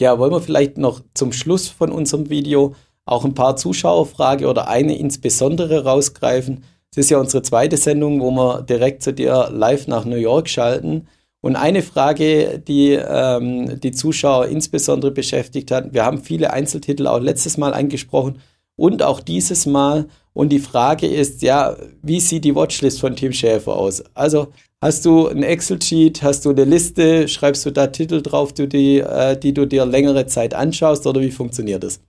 Ja, 0.00 0.18
wollen 0.18 0.32
wir 0.32 0.40
vielleicht 0.40 0.78
noch 0.78 1.02
zum 1.14 1.32
Schluss 1.32 1.68
von 1.68 1.90
unserem 1.90 2.30
Video 2.30 2.76
auch 3.06 3.24
ein 3.24 3.34
paar 3.34 3.56
Zuschauerfrage 3.56 4.46
oder 4.46 4.68
eine 4.68 4.96
insbesondere 4.96 5.84
rausgreifen. 5.84 6.64
Es 6.92 6.98
ist 6.98 7.10
ja 7.10 7.18
unsere 7.18 7.42
zweite 7.42 7.76
Sendung, 7.76 8.20
wo 8.20 8.30
wir 8.30 8.62
direkt 8.62 9.02
zu 9.02 9.12
dir 9.12 9.48
live 9.50 9.88
nach 9.88 10.04
New 10.04 10.16
York 10.16 10.48
schalten. 10.48 11.08
Und 11.46 11.54
eine 11.54 11.82
Frage, 11.82 12.58
die 12.58 12.94
ähm, 12.94 13.78
die 13.78 13.92
Zuschauer 13.92 14.46
insbesondere 14.46 15.12
beschäftigt 15.12 15.70
hat, 15.70 15.94
wir 15.94 16.04
haben 16.04 16.18
viele 16.20 16.52
Einzeltitel 16.52 17.06
auch 17.06 17.20
letztes 17.20 17.56
Mal 17.56 17.72
angesprochen 17.72 18.42
und 18.74 19.04
auch 19.04 19.20
dieses 19.20 19.64
Mal. 19.64 20.08
Und 20.32 20.48
die 20.48 20.58
Frage 20.58 21.06
ist, 21.06 21.42
ja, 21.42 21.76
wie 22.02 22.18
sieht 22.18 22.44
die 22.44 22.56
Watchlist 22.56 22.98
von 22.98 23.14
Tim 23.14 23.32
Schäfer 23.32 23.76
aus? 23.76 24.02
Also 24.14 24.48
hast 24.80 25.04
du 25.04 25.28
ein 25.28 25.44
Excel-Sheet, 25.44 26.20
hast 26.24 26.44
du 26.46 26.50
eine 26.50 26.64
Liste, 26.64 27.28
schreibst 27.28 27.64
du 27.64 27.70
da 27.70 27.86
Titel 27.86 28.22
drauf, 28.22 28.52
du 28.52 28.66
die, 28.66 28.98
äh, 28.98 29.38
die 29.38 29.54
du 29.54 29.66
dir 29.66 29.86
längere 29.86 30.26
Zeit 30.26 30.52
anschaust 30.52 31.06
oder 31.06 31.20
wie 31.20 31.30
funktioniert 31.30 31.84
das? 31.84 32.00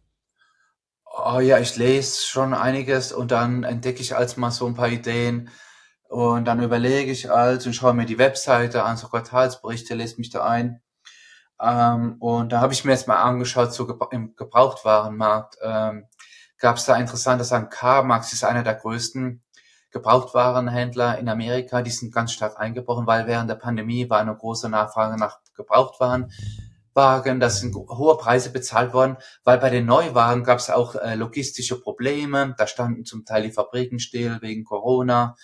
Oh 1.23 1.39
ja, 1.41 1.59
ich 1.59 1.77
lese 1.77 2.25
schon 2.25 2.55
einiges 2.55 3.11
und 3.11 3.29
dann 3.29 3.63
entdecke 3.63 4.01
ich 4.01 4.15
als 4.15 4.35
mal 4.35 4.49
so 4.49 4.65
ein 4.65 4.73
paar 4.73 4.89
Ideen 4.89 5.51
und 6.09 6.45
dann 6.45 6.61
überlege 6.61 7.11
ich 7.11 7.31
also 7.31 7.69
und 7.69 7.73
schaue 7.73 7.93
mir 7.93 8.05
die 8.05 8.17
Webseite 8.17 8.83
an, 8.83 8.97
so 8.97 9.07
Quartalsberichte, 9.07 9.95
lese 9.95 10.17
mich 10.17 10.29
da 10.29 10.45
ein. 10.45 10.81
Ähm, 11.61 12.17
und 12.19 12.51
da 12.51 12.61
habe 12.61 12.73
ich 12.73 12.85
mir 12.85 12.91
jetzt 12.91 13.07
mal 13.07 13.21
angeschaut, 13.21 13.73
so 13.73 13.87
im 14.11 14.35
Gebrauchtwarenmarkt 14.35 15.57
ähm, 15.61 16.05
gab 16.59 16.77
es 16.77 16.85
da 16.85 16.95
interessante 16.95 17.43
Sachen. 17.43 17.69
Carmax 17.69 18.33
ist 18.33 18.43
einer 18.43 18.63
der 18.63 18.75
größten 18.75 19.43
Gebrauchtwarenhändler 19.91 21.17
in 21.17 21.29
Amerika. 21.29 21.81
Die 21.81 21.91
sind 21.91 22.13
ganz 22.13 22.31
stark 22.31 22.59
eingebrochen, 22.59 23.07
weil 23.07 23.27
während 23.27 23.49
der 23.49 23.55
Pandemie 23.55 24.09
war 24.09 24.19
eine 24.19 24.35
große 24.35 24.69
Nachfrage 24.69 25.17
nach 25.17 25.39
Gebrauchtwarenwagen. 25.55 27.39
Da 27.39 27.49
sind 27.49 27.75
hohe 27.75 28.17
Preise 28.17 28.51
bezahlt 28.51 28.93
worden, 28.93 29.17
weil 29.43 29.57
bei 29.57 29.69
den 29.69 29.85
Neuwagen 29.85 30.43
gab 30.43 30.59
es 30.59 30.69
auch 30.69 30.95
äh, 30.95 31.15
logistische 31.15 31.79
Probleme. 31.79 32.55
Da 32.57 32.67
standen 32.67 33.05
zum 33.05 33.25
Teil 33.25 33.43
die 33.43 33.51
Fabriken 33.51 33.99
still 33.99 34.39
wegen 34.41 34.63
Corona 34.63 35.35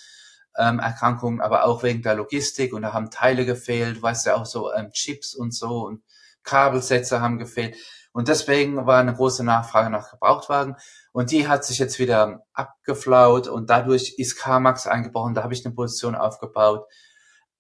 ähm, 0.58 0.80
Erkrankungen, 0.80 1.42
aber 1.42 1.66
auch 1.66 1.84
wegen 1.84 2.02
der 2.02 2.16
Logistik 2.16 2.74
und 2.74 2.84
da 2.84 2.94
haben 2.94 3.12
Teile 3.12 3.46
gefehlt, 3.46 4.02
weißt 4.02 4.28
du 4.28 4.36
auch 4.36 4.46
so 4.46 4.74
ähm, 4.74 4.92
Chips 4.92 5.34
und 5.34 5.54
so 5.54 5.86
und 5.86 6.04
Kabelsätze 6.44 7.22
haben 7.22 7.40
gefehlt 7.40 7.76
und 8.14 8.28
deswegen 8.28 8.86
war 8.86 9.00
eine 9.00 9.16
große 9.16 9.44
Nachfrage 9.44 9.90
nach 9.90 10.12
Gebrauchtwagen 10.12 10.76
und 11.12 11.32
die 11.32 11.48
hat 11.48 11.66
sich 11.66 11.80
jetzt 11.80 11.98
wieder 12.00 12.46
abgeflaut 12.54 13.48
und 13.48 13.70
dadurch 13.70 14.16
ist 14.18 14.38
Carmax 14.38 14.88
eingebrochen, 14.88 15.34
da 15.34 15.44
habe 15.44 15.54
ich 15.54 15.66
eine 15.66 15.74
Position 15.74 16.16
aufgebaut. 16.16 16.86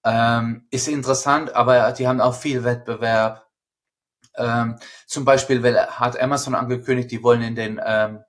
Ähm, 0.05 0.67
ist 0.69 0.87
interessant, 0.87 1.55
aber 1.55 1.91
die 1.93 2.07
haben 2.07 2.21
auch 2.21 2.35
viel 2.35 2.63
Wettbewerb. 2.63 3.47
Ähm, 4.35 4.77
zum 5.07 5.25
Beispiel 5.25 5.63
hat 5.87 6.19
Amazon 6.19 6.55
angekündigt, 6.55 7.11
die 7.11 7.23
wollen 7.23 7.41
in 7.41 7.55
den 7.55 7.81
ähm, 7.83 8.23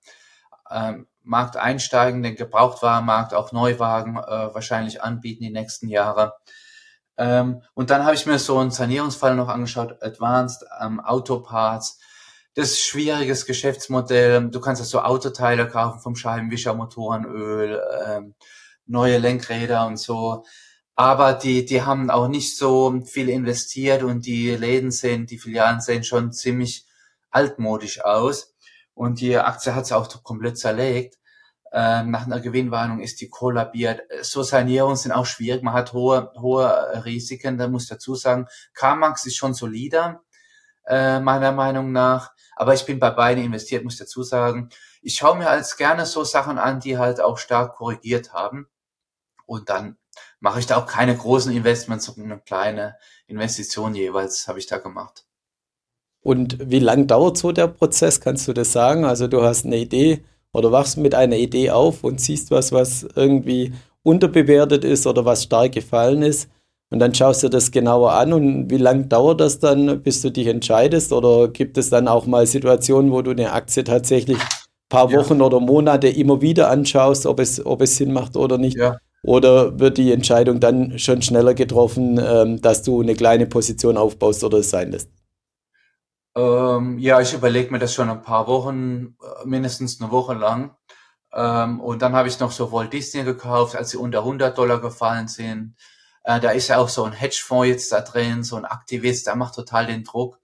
ähm, 0.71 1.07
Markt 1.25 1.57
einsteigen, 1.57 2.23
den 2.23 2.37
Gebrauchtwarenmarkt, 2.37 3.35
auch 3.35 3.53
Neuwagen 3.53 4.17
äh, 4.17 4.55
wahrscheinlich 4.55 5.03
anbieten 5.03 5.43
die 5.43 5.51
nächsten 5.51 5.89
Jahre. 5.89 6.35
Ähm, 7.17 7.63
und 7.75 7.91
dann 7.91 8.05
habe 8.05 8.15
ich 8.15 8.27
mir 8.27 8.39
so 8.39 8.59
einen 8.59 8.71
Sanierungsfall 8.71 9.35
noch 9.35 9.49
angeschaut, 9.49 10.03
Advanced 10.03 10.65
ähm, 10.81 11.01
Autoparts. 11.01 11.99
Das 12.55 12.71
ist 12.71 12.81
schwieriges 12.81 13.47
Geschäftsmodell. 13.47 14.51
Du 14.51 14.61
kannst 14.61 14.81
also 14.81 14.99
so 14.99 15.05
Autoteile 15.05 15.69
kaufen 15.69 16.01
vom 16.01 16.15
Scheibenwischer, 16.15 16.75
Motorenöl, 16.75 17.83
ähm, 18.07 18.35
neue 18.87 19.19
Lenkräder 19.19 19.87
und 19.87 19.97
so. 19.97 20.45
Aber 20.97 21.33
die, 21.33 21.65
die 21.65 21.83
haben 21.83 22.11
auch 22.11 22.29
nicht 22.29 22.57
so 22.57 23.01
viel 23.05 23.29
investiert 23.29 24.03
und 24.05 24.27
die 24.27 24.51
Läden 24.51 24.93
sehen, 24.93 25.27
die 25.27 25.39
Filialen 25.39 25.81
sehen 25.81 26.05
schon 26.05 26.33
ziemlich 26.33 26.87
altmodisch 27.31 28.05
aus 28.05 28.54
und 28.95 29.21
die 29.21 29.37
Aktie 29.37 29.75
hat 29.75 29.85
es 29.85 29.93
auch 29.93 30.23
komplett 30.23 30.59
zerlegt. 30.59 31.19
Ähm, 31.73 32.13
nach 32.13 32.27
einer 32.27 32.41
Gewinnwarnung 32.41 33.01
ist 33.01 33.21
die 33.21 33.29
kollabiert. 33.29 34.03
So 34.23 34.45
Sanierungen 34.45 34.97
sind 34.97 35.11
auch 35.11 35.27
schwierig. 35.27 35.63
Man 35.63 35.75
hat 35.75 35.93
hohe, 35.93 36.33
hohe 36.37 37.05
Risiken. 37.05 37.59
Da 37.59 37.67
muss 37.67 37.85
ich 37.85 37.89
dazu 37.89 38.15
sagen, 38.15 38.47
Carmax 38.75 39.27
ist 39.27 39.37
schon 39.37 39.55
solider, 39.55 40.23
äh, 40.87 41.19
meiner 41.19 41.51
Meinung 41.51 41.91
nach. 41.91 42.33
Aber 42.55 42.75
ich 42.75 42.87
bin 42.87 43.01
bei 43.01 43.11
beiden 43.11 43.43
investiert, 43.43 43.83
muss 43.83 43.95
ich 43.95 43.99
dazu 44.01 44.23
sagen. 44.23 44.69
Ich 45.03 45.17
schaue 45.17 45.37
mir 45.37 45.51
als 45.51 45.77
gerne 45.77 46.07
so 46.07 46.23
Sachen 46.23 46.59
an, 46.59 46.79
die 46.79 46.97
halt 46.99 47.21
auch 47.21 47.39
stark 47.39 47.75
korrigiert 47.75 48.33
haben. 48.33 48.69
Und 49.47 49.69
dann 49.69 49.99
mache 50.39 50.61
ich 50.61 50.67
da 50.67 50.77
auch 50.77 50.87
keine 50.87 51.17
großen 51.17 51.53
Investments, 51.53 52.05
sondern 52.05 52.33
eine 52.33 52.41
kleine 52.41 52.97
Investition 53.27 53.95
jeweils 53.97 54.47
habe 54.47 54.61
ich 54.61 54.67
da 54.67 54.79
gemacht. 54.79 55.24
Und 56.25 56.59
wie 56.71 56.79
lang 56.79 57.07
dauert 57.07 57.37
so 57.37 57.53
der 57.53 57.69
Prozess? 57.69 58.21
Kannst 58.21 58.49
du 58.49 58.55
das 58.55 58.73
sagen? 58.73 59.05
Also 59.05 59.29
du 59.29 59.43
hast 59.43 59.67
eine 59.67 59.77
Idee 59.77 60.21
oder 60.55 60.73
wachst 60.73 60.97
mit 60.97 61.15
einer 61.15 61.37
Idee 61.37 61.71
auf 61.71 62.03
und 62.03 62.21
siehst 62.21 62.51
was, 62.51 62.73
was 62.73 63.07
irgendwie 63.15 63.73
unterbewertet 64.03 64.85
ist 64.85 65.07
oder 65.07 65.27
was 65.27 65.45
stark 65.45 65.73
gefallen 65.73 66.23
ist. 66.23 66.49
Und 66.91 67.01
dann 67.01 67.15
schaust 67.15 67.43
du 67.43 67.49
das 67.49 67.71
genauer 67.71 68.13
an 68.13 68.33
und 68.33 68.71
wie 68.71 68.79
lang 68.79 69.09
dauert 69.09 69.41
das 69.41 69.59
dann, 69.59 70.03
bis 70.03 70.23
du 70.23 70.31
dich 70.31 70.47
entscheidest? 70.47 71.13
Oder 71.13 71.49
gibt 71.49 71.77
es 71.77 71.91
dann 71.91 72.09
auch 72.09 72.27
mal 72.27 72.47
Situationen, 72.47 73.13
wo 73.13 73.21
du 73.21 73.33
eine 73.33 73.53
Aktie 73.53 73.85
tatsächlich 73.85 74.39
ein 74.39 74.89
paar 74.89 75.13
Wochen 75.13 75.41
ja. 75.41 75.45
oder 75.45 75.61
Monate 75.61 76.09
immer 76.09 76.41
wieder 76.41 76.71
anschaust, 76.71 77.27
ob 77.27 77.39
es, 77.41 77.65
ob 77.65 77.83
es 77.83 77.97
Sinn 77.97 78.13
macht 78.13 78.37
oder 78.37 78.57
nicht? 78.57 78.79
Ja. 78.79 78.97
Oder 79.25 79.79
wird 79.79 79.99
die 79.99 80.13
Entscheidung 80.13 80.61
dann 80.61 80.99
schon 80.99 81.21
schneller 81.21 81.53
getroffen, 81.55 82.19
ähm, 82.25 82.63
dass 82.63 82.83
du 82.83 83.03
eine 83.03 83.15
kleine 83.15 83.47
Position 83.47 83.99
aufbaust 83.99 84.43
oder 84.45 84.59
es 84.59 84.71
sein 84.71 84.93
lässt? 84.93 85.11
Ähm, 86.37 86.99
ja, 86.99 87.21
ich 87.21 87.33
überlege 87.33 87.71
mir 87.71 87.79
das 87.79 87.95
schon 87.95 88.11
ein 88.11 88.23
paar 88.23 88.47
Wochen, 88.49 89.17
äh, 89.23 89.47
mindestens 89.47 90.01
eine 90.01 90.11
Woche 90.11 90.35
lang. 90.35 90.77
Ähm, 91.33 91.81
und 91.81 92.03
dann 92.03 92.15
habe 92.15 92.29
ich 92.29 92.41
noch 92.41 92.51
so 92.53 92.73
Walt 92.73 92.93
Disney 92.93 93.25
gekauft, 93.25 93.77
als 93.77 93.91
sie 93.91 93.99
unter 93.99 94.21
100 94.21 94.57
Dollar 94.57 94.81
gefallen 94.81 95.29
sind. 95.29 95.77
Äh, 96.25 96.41
da 96.41 96.51
ist 96.51 96.69
ja 96.69 96.79
auch 96.79 96.89
so 96.89 97.05
ein 97.05 97.13
Hedgefonds 97.13 97.69
jetzt 97.69 97.93
da 97.93 98.01
drin, 98.01 98.45
so 98.45 98.57
ein 98.57 98.65
Aktivist, 98.65 99.27
der 99.27 99.37
macht 99.37 99.55
total 99.55 99.87
den 99.87 100.05
Druck, 100.05 100.41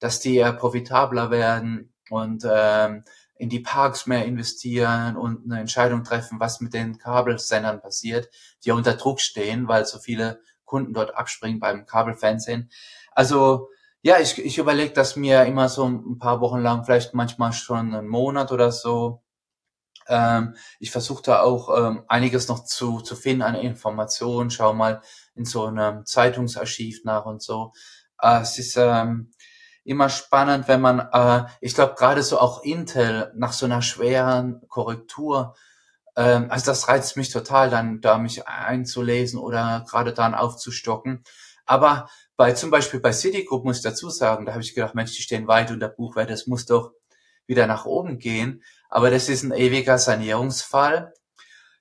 dass 0.00 0.20
die 0.20 0.38
äh, 0.38 0.52
profitabler 0.52 1.30
werden 1.30 1.92
und 2.10 2.44
ähm, 2.48 3.04
in 3.36 3.48
die 3.48 3.60
Parks 3.60 4.06
mehr 4.06 4.24
investieren 4.26 5.16
und 5.16 5.44
eine 5.44 5.60
Entscheidung 5.60 6.04
treffen, 6.04 6.40
was 6.40 6.60
mit 6.60 6.74
den 6.74 6.98
Kabelsendern 6.98 7.80
passiert, 7.80 8.28
die 8.64 8.68
ja 8.68 8.74
unter 8.74 8.94
Druck 8.94 9.20
stehen, 9.20 9.66
weil 9.68 9.84
so 9.86 9.98
viele 9.98 10.40
Kunden 10.64 10.92
dort 10.92 11.16
abspringen 11.16 11.60
beim 11.60 11.86
Kabelfernsehen. 11.86 12.70
Also 13.12 13.70
ja, 14.04 14.18
ich, 14.20 14.38
ich 14.38 14.58
überlege 14.58 14.92
das 14.92 15.16
mir 15.16 15.44
immer 15.44 15.70
so 15.70 15.86
ein 15.88 16.18
paar 16.18 16.42
Wochen 16.42 16.60
lang, 16.60 16.84
vielleicht 16.84 17.14
manchmal 17.14 17.54
schon 17.54 17.94
einen 17.94 18.06
Monat 18.06 18.52
oder 18.52 18.70
so. 18.70 19.22
Ähm, 20.06 20.56
ich 20.78 20.90
versuche 20.90 21.22
da 21.22 21.40
auch 21.40 21.70
ähm, 21.74 22.04
einiges 22.06 22.48
noch 22.48 22.64
zu, 22.64 23.00
zu 23.00 23.16
finden 23.16 23.40
an 23.40 23.54
Informationen, 23.54 24.50
schau 24.50 24.74
mal 24.74 25.00
in 25.34 25.46
so 25.46 25.64
einem 25.64 26.04
Zeitungsarchiv 26.04 27.00
nach 27.04 27.24
und 27.24 27.42
so. 27.42 27.72
Äh, 28.20 28.42
es 28.42 28.58
ist 28.58 28.76
ähm, 28.76 29.30
immer 29.84 30.10
spannend, 30.10 30.68
wenn 30.68 30.82
man, 30.82 31.00
äh, 31.10 31.46
ich 31.62 31.74
glaube 31.74 31.94
gerade 31.94 32.22
so 32.22 32.38
auch 32.38 32.62
Intel 32.62 33.32
nach 33.36 33.54
so 33.54 33.64
einer 33.64 33.80
schweren 33.80 34.68
Korrektur, 34.68 35.54
ähm, 36.14 36.48
also 36.50 36.66
das 36.66 36.88
reizt 36.88 37.16
mich 37.16 37.30
total, 37.30 37.70
dann 37.70 38.02
da 38.02 38.18
mich 38.18 38.46
einzulesen 38.46 39.40
oder 39.40 39.82
gerade 39.88 40.12
dann 40.12 40.34
aufzustocken. 40.34 41.24
Aber 41.66 42.08
bei 42.36 42.52
zum 42.52 42.70
Beispiel 42.70 43.00
bei 43.00 43.12
Citigroup 43.12 43.64
muss 43.64 43.78
ich 43.78 43.82
dazu 43.82 44.10
sagen, 44.10 44.46
da 44.46 44.52
habe 44.52 44.62
ich 44.62 44.74
gedacht, 44.74 44.94
Mensch, 44.94 45.14
die 45.14 45.22
stehen 45.22 45.46
weit 45.46 45.70
unter 45.70 45.88
Buchwert, 45.88 46.30
das 46.30 46.46
muss 46.46 46.66
doch 46.66 46.92
wieder 47.46 47.66
nach 47.66 47.86
oben 47.86 48.18
gehen. 48.18 48.62
Aber 48.88 49.10
das 49.10 49.28
ist 49.28 49.42
ein 49.42 49.52
ewiger 49.52 49.98
Sanierungsfall. 49.98 51.12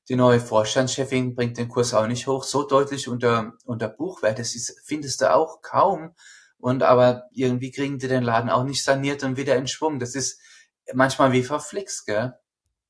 Die 0.10 0.16
neue 0.16 0.40
Vorstandschefin 0.40 1.34
bringt 1.36 1.58
den 1.58 1.70
Kurs 1.70 1.94
auch 1.94 2.08
nicht 2.08 2.28
hoch, 2.28 2.44
so 2.44 2.63
deutlich 2.63 3.08
unter, 3.08 3.54
unter 3.66 3.88
Buchwert. 3.88 4.40
Das 4.40 4.56
ist, 4.56 4.82
findest 4.84 5.22
du 5.22 5.34
auch 5.34 5.62
kaum. 5.62 6.13
Und 6.58 6.84
aber 6.84 7.24
irgendwie 7.32 7.72
kriegen 7.72 8.00
die 8.00 8.08
den 8.08 8.24
Laden 8.24 8.50
auch 8.50 8.63
nicht 8.63 8.84
saniert 8.84 9.24
und 9.24 9.38
wieder 9.38 9.56
in 9.56 9.68
Schwung. 9.68 10.00
Das 10.00 10.16
ist 10.16 10.40
manchmal 10.94 11.32
wie 11.32 11.44
verflixt, 11.44 12.06
gell? 12.06 12.34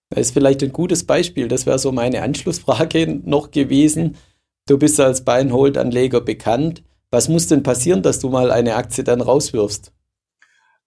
Das 0.10 0.28
ist 0.28 0.34
vielleicht 0.34 0.62
ein 0.64 0.72
gutes 0.72 1.06
Beispiel. 1.06 1.48
Das 1.48 1.66
wäre 1.66 1.80
so 1.80 1.92
meine 1.92 2.22
Anschlussfrage 2.22 3.08
noch 3.24 3.52
gewesen. 3.52 4.18
Du 4.66 4.78
bist 4.78 4.98
als 5.02 5.26
Buy-and-Hold-Anleger 5.26 6.22
bekannt. 6.22 6.84
Was 7.12 7.28
muss 7.28 7.48
denn 7.48 7.64
passieren, 7.64 8.02
dass 8.02 8.20
du 8.20 8.30
mal 8.30 8.50
eine 8.50 8.76
Aktie 8.76 9.04
dann 9.04 9.20
rauswirfst? 9.20 9.92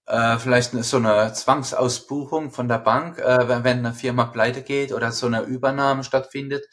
Äh, 0.07 0.39
vielleicht 0.39 0.73
so 0.73 0.97
eine 0.97 1.33
Zwangsausbuchung 1.35 2.51
von 2.51 2.69
der 2.69 2.79
Bank, 2.79 3.19
äh, 3.19 3.49
wenn, 3.49 3.65
wenn 3.65 3.79
eine 3.81 3.93
Firma 3.93 4.25
pleite 4.25 4.63
geht 4.63 4.93
oder 4.93 5.13
so 5.13 5.27
eine 5.27 5.43
Übernahme 5.43 6.05
stattfindet, 6.05 6.65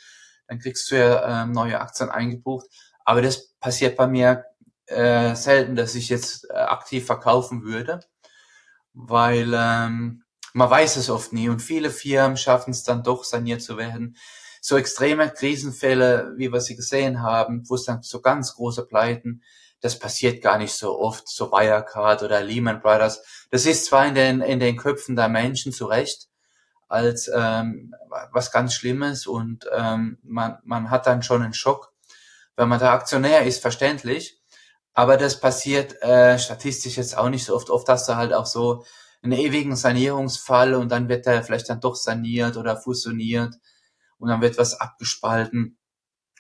dann 0.48 0.60
kriegst 0.60 0.90
du 0.90 0.98
ja 0.98 1.44
äh, 1.44 1.46
neue 1.46 1.82
Aktien 1.82 2.10
eingebucht. 2.10 2.68
Aber 3.04 3.22
das 3.22 3.54
passiert 3.60 3.98
bei 3.98 4.08
mir 4.08 4.46
äh, 4.86 5.36
selten, 5.36 5.76
dass 5.76 5.96
ich 5.96 6.08
jetzt 6.08 6.50
äh, 6.50 6.54
aktiv 6.54 7.06
verkaufen 7.06 7.64
würde, 7.64 8.00
weil 8.94 9.52
ähm, 9.54 10.24
man 10.54 10.70
weiß 10.70 10.96
es 10.96 11.10
oft 11.10 11.34
nie 11.34 11.50
und 11.50 11.62
viele 11.62 11.90
Firmen 11.90 12.38
schaffen 12.38 12.72
es 12.72 12.84
dann 12.84 13.04
doch 13.04 13.26
saniert 13.26 13.62
zu 13.62 13.78
werden 13.78 14.16
so 14.66 14.78
extreme 14.78 15.30
Krisenfälle, 15.30 16.36
wie 16.38 16.50
wir 16.50 16.62
sie 16.62 16.78
gesehen 16.78 17.22
haben, 17.22 17.70
wo 17.70 17.76
es 17.76 17.84
dann 17.84 18.02
so 18.02 18.22
ganz 18.22 18.56
große 18.56 18.86
Pleiten, 18.86 19.44
das 19.82 20.00
passiert 20.00 20.42
gar 20.42 20.58
nicht 20.58 20.72
so 20.72 20.98
oft, 20.98 21.28
so 21.28 21.52
Wirecard 21.52 22.24
oder 22.24 22.42
Lehman 22.42 22.80
Brothers. 22.80 23.22
Das 23.52 23.66
ist 23.66 23.86
zwar 23.86 24.08
in 24.08 24.16
den, 24.16 24.40
in 24.40 24.62
den 24.62 24.78
Köpfen 24.78 25.18
der 25.18 25.28
Menschen 25.28 25.74
zu 25.74 25.86
Recht 25.86 26.30
als 26.88 27.30
ähm, 27.36 27.94
was 28.32 28.54
ganz 28.54 28.74
Schlimmes 28.74 29.28
und 29.28 29.66
ähm, 29.76 30.18
man, 30.24 30.58
man 30.64 30.90
hat 30.90 31.08
dann 31.08 31.24
schon 31.24 31.42
einen 31.42 31.54
Schock. 31.54 31.92
Wenn 32.56 32.70
man 32.70 32.80
da 32.80 32.94
Aktionär 32.94 33.44
ist, 33.44 33.62
verständlich. 33.62 34.40
Aber 34.94 35.18
das 35.18 35.42
passiert 35.42 36.02
äh, 36.02 36.40
statistisch 36.40 36.96
jetzt 36.96 37.18
auch 37.18 37.30
nicht 37.30 37.44
so 37.44 37.54
oft. 37.54 37.70
Oft 37.70 37.90
hast 37.90 38.08
du 38.08 38.16
halt 38.16 38.32
auch 38.32 38.46
so 38.46 38.86
einen 39.22 39.34
ewigen 39.34 39.76
Sanierungsfall 39.76 40.74
und 40.76 40.90
dann 40.90 41.10
wird 41.10 41.26
der 41.26 41.44
vielleicht 41.44 41.70
dann 41.70 41.82
doch 41.82 41.98
saniert 41.98 42.56
oder 42.56 42.78
fusioniert 42.78 43.56
und 44.18 44.30
dann 44.30 44.42
wird 44.42 44.58
was 44.58 44.80
abgespalten. 44.80 45.78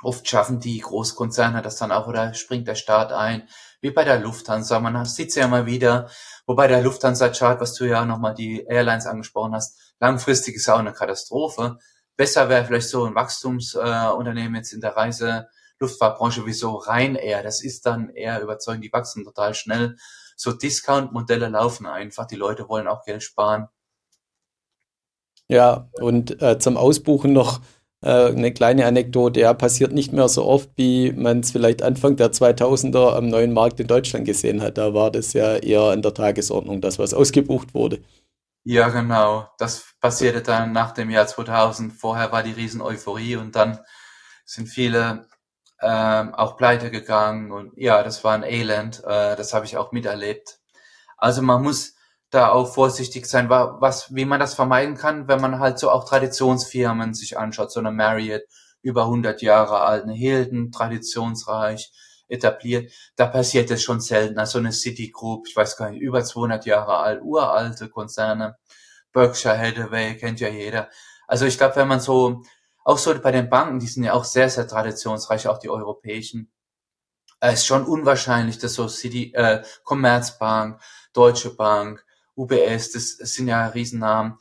Oft 0.01 0.27
schaffen 0.27 0.59
die 0.59 0.79
Großkonzerne 0.79 1.61
das 1.61 1.77
dann 1.77 1.91
auch 1.91 2.07
oder 2.07 2.33
springt 2.33 2.67
der 2.67 2.75
Staat 2.75 3.13
ein, 3.13 3.47
wie 3.81 3.91
bei 3.91 4.03
der 4.03 4.19
Lufthansa. 4.19 4.79
Man 4.79 5.05
sieht 5.05 5.29
es 5.29 5.35
ja 5.35 5.47
mal 5.47 5.65
wieder, 5.65 6.09
wobei 6.45 6.67
der 6.67 6.81
Lufthansa-Chart, 6.81 7.61
was 7.61 7.73
du 7.75 7.85
ja 7.85 8.03
nochmal 8.03 8.33
die 8.33 8.65
Airlines 8.65 9.05
angesprochen 9.05 9.53
hast, 9.53 9.93
langfristig 9.99 10.55
ist 10.55 10.69
auch 10.69 10.79
eine 10.79 10.93
Katastrophe. 10.93 11.77
Besser 12.15 12.49
wäre 12.49 12.65
vielleicht 12.65 12.89
so 12.89 13.05
ein 13.05 13.15
Wachstumsunternehmen 13.15 14.55
äh, 14.55 14.57
jetzt 14.57 14.73
in 14.73 14.81
der 14.81 14.95
Reise, 14.95 15.47
Luftfahrtbranche 15.79 16.45
wie 16.45 16.53
so 16.53 16.75
Ryanair. 16.75 17.43
Das 17.43 17.63
ist 17.63 17.85
dann 17.85 18.09
eher 18.09 18.41
überzeugend, 18.41 18.83
die 18.83 18.93
wachsen 18.93 19.23
total 19.23 19.53
schnell. 19.53 19.95
So 20.35 20.51
Discount-Modelle 20.51 21.47
laufen 21.49 21.85
einfach. 21.85 22.25
Die 22.27 22.35
Leute 22.35 22.67
wollen 22.69 22.87
auch 22.87 23.03
Geld 23.03 23.23
sparen. 23.23 23.67
Ja, 25.53 25.87
und 26.01 26.41
äh, 26.41 26.57
zum 26.57 26.77
Ausbuchen 26.77 27.31
noch 27.31 27.61
äh, 28.01 28.29
eine 28.29 28.51
kleine 28.51 28.87
Anekdote. 28.87 29.41
Ja, 29.41 29.53
passiert 29.53 29.91
nicht 29.91 30.11
mehr 30.11 30.27
so 30.27 30.45
oft, 30.45 30.71
wie 30.77 31.11
man 31.11 31.41
es 31.41 31.51
vielleicht 31.51 31.83
Anfang 31.83 32.15
der 32.15 32.31
2000er 32.31 33.15
am 33.15 33.27
neuen 33.27 33.53
Markt 33.53 33.79
in 33.79 33.85
Deutschland 33.85 34.25
gesehen 34.25 34.63
hat. 34.63 34.79
Da 34.79 34.95
war 34.95 35.11
das 35.11 35.33
ja 35.33 35.57
eher 35.57 35.91
an 35.91 36.01
der 36.01 36.15
Tagesordnung, 36.15 36.81
dass 36.81 36.97
was 36.97 37.13
ausgebucht 37.13 37.75
wurde. 37.75 37.99
Ja, 38.63 38.89
genau. 38.89 39.47
Das 39.59 39.93
passierte 40.01 40.41
dann 40.41 40.71
nach 40.71 40.91
dem 40.91 41.11
Jahr 41.11 41.27
2000. 41.27 41.93
Vorher 41.93 42.31
war 42.31 42.41
die 42.41 42.53
Riesen-Euphorie 42.53 43.35
und 43.35 43.55
dann 43.55 43.77
sind 44.45 44.69
viele 44.69 45.27
ähm, 45.83 46.33
auch 46.33 46.57
pleite 46.57 46.89
gegangen 46.89 47.51
und 47.51 47.73
ja, 47.75 48.01
das 48.01 48.23
war 48.23 48.33
ein 48.33 48.41
Elend. 48.41 49.03
Äh, 49.05 49.35
das 49.35 49.53
habe 49.53 49.67
ich 49.67 49.77
auch 49.77 49.91
miterlebt. 49.91 50.61
Also 51.15 51.43
man 51.43 51.61
muss 51.61 51.93
da 52.33 52.49
auch 52.51 52.73
vorsichtig 52.73 53.25
sein, 53.27 53.49
was, 53.49 54.13
wie 54.15 54.25
man 54.25 54.39
das 54.39 54.55
vermeiden 54.55 54.95
kann, 54.95 55.27
wenn 55.27 55.41
man 55.41 55.59
halt 55.59 55.77
so 55.77 55.91
auch 55.91 56.03
Traditionsfirmen 56.05 57.13
sich 57.13 57.37
anschaut, 57.37 57.71
so 57.71 57.79
eine 57.79 57.91
Marriott, 57.91 58.43
über 58.81 59.03
100 59.03 59.41
Jahre 59.41 59.81
alt, 59.81 60.03
eine 60.03 60.13
Hilton, 60.13 60.71
traditionsreich, 60.71 61.91
etabliert, 62.27 62.91
da 63.15 63.27
passiert 63.27 63.69
es 63.71 63.83
schon 63.83 64.01
selten. 64.01 64.39
Also 64.39 64.57
eine 64.59 64.71
Citigroup, 64.71 65.47
ich 65.47 65.55
weiß 65.55 65.77
gar 65.77 65.91
nicht, 65.91 66.01
über 66.01 66.23
200 66.23 66.65
Jahre 66.65 66.97
alt, 66.97 67.21
uralte 67.23 67.89
Konzerne, 67.89 68.57
Berkshire 69.11 69.57
Hathaway, 69.57 70.17
kennt 70.17 70.39
ja 70.39 70.49
jeder. 70.49 70.89
Also 71.27 71.45
ich 71.45 71.57
glaube, 71.57 71.75
wenn 71.75 71.87
man 71.87 71.99
so, 71.99 72.41
auch 72.83 72.97
so 72.97 73.13
bei 73.21 73.31
den 73.31 73.49
Banken, 73.49 73.79
die 73.79 73.87
sind 73.87 74.03
ja 74.03 74.13
auch 74.13 74.25
sehr, 74.25 74.49
sehr 74.49 74.67
traditionsreich, 74.67 75.47
auch 75.47 75.59
die 75.59 75.69
europäischen, 75.69 76.51
es 77.39 77.59
ist 77.59 77.65
schon 77.65 77.85
unwahrscheinlich, 77.85 78.57
dass 78.57 78.73
so 78.73 78.87
City, 78.87 79.33
äh, 79.33 79.63
Commerzbank, 79.83 80.81
Deutsche 81.11 81.53
Bank, 81.55 82.03
UBS, 82.35 82.91
das 82.91 83.17
sind 83.17 83.47
ja 83.47 83.67
Riesennamen. 83.67 84.37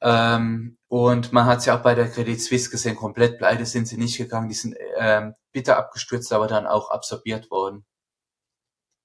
Ähm, 0.00 0.78
und 0.88 1.32
man 1.32 1.46
hat 1.46 1.66
ja 1.66 1.78
auch 1.78 1.82
bei 1.82 1.94
der 1.94 2.08
Credit 2.08 2.40
Suisse 2.40 2.70
gesehen, 2.70 2.96
komplett 2.96 3.38
pleite 3.38 3.66
sind 3.66 3.88
sie 3.88 3.96
nicht 3.96 4.16
gegangen, 4.16 4.48
die 4.48 4.54
sind 4.54 4.76
ähm, 4.96 5.34
bitter 5.52 5.76
abgestürzt, 5.76 6.32
aber 6.32 6.46
dann 6.46 6.66
auch 6.66 6.90
absorbiert 6.90 7.50
worden. 7.50 7.84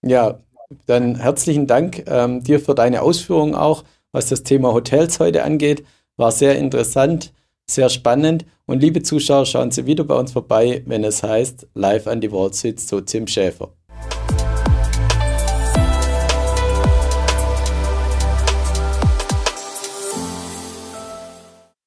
Ja, 0.03 0.39
dann 0.85 1.15
herzlichen 1.15 1.67
Dank 1.67 2.03
ähm, 2.07 2.43
dir 2.43 2.59
für 2.59 2.75
deine 2.75 3.01
Ausführungen 3.01 3.55
auch, 3.55 3.83
was 4.11 4.29
das 4.29 4.43
Thema 4.43 4.73
Hotels 4.73 5.19
heute 5.19 5.43
angeht. 5.43 5.85
War 6.17 6.31
sehr 6.31 6.57
interessant, 6.57 7.33
sehr 7.65 7.89
spannend. 7.89 8.45
Und 8.65 8.81
liebe 8.81 9.01
Zuschauer, 9.01 9.45
schauen 9.45 9.71
Sie 9.71 9.85
wieder 9.85 10.03
bei 10.03 10.15
uns 10.15 10.31
vorbei, 10.31 10.83
wenn 10.85 11.03
es 11.03 11.23
heißt 11.23 11.67
Live 11.73 12.07
an 12.07 12.21
die 12.21 12.31
Wall 12.31 12.53
sitzt, 12.53 12.87
so 12.87 13.01
Tim 13.01 13.27
Schäfer. 13.27 13.73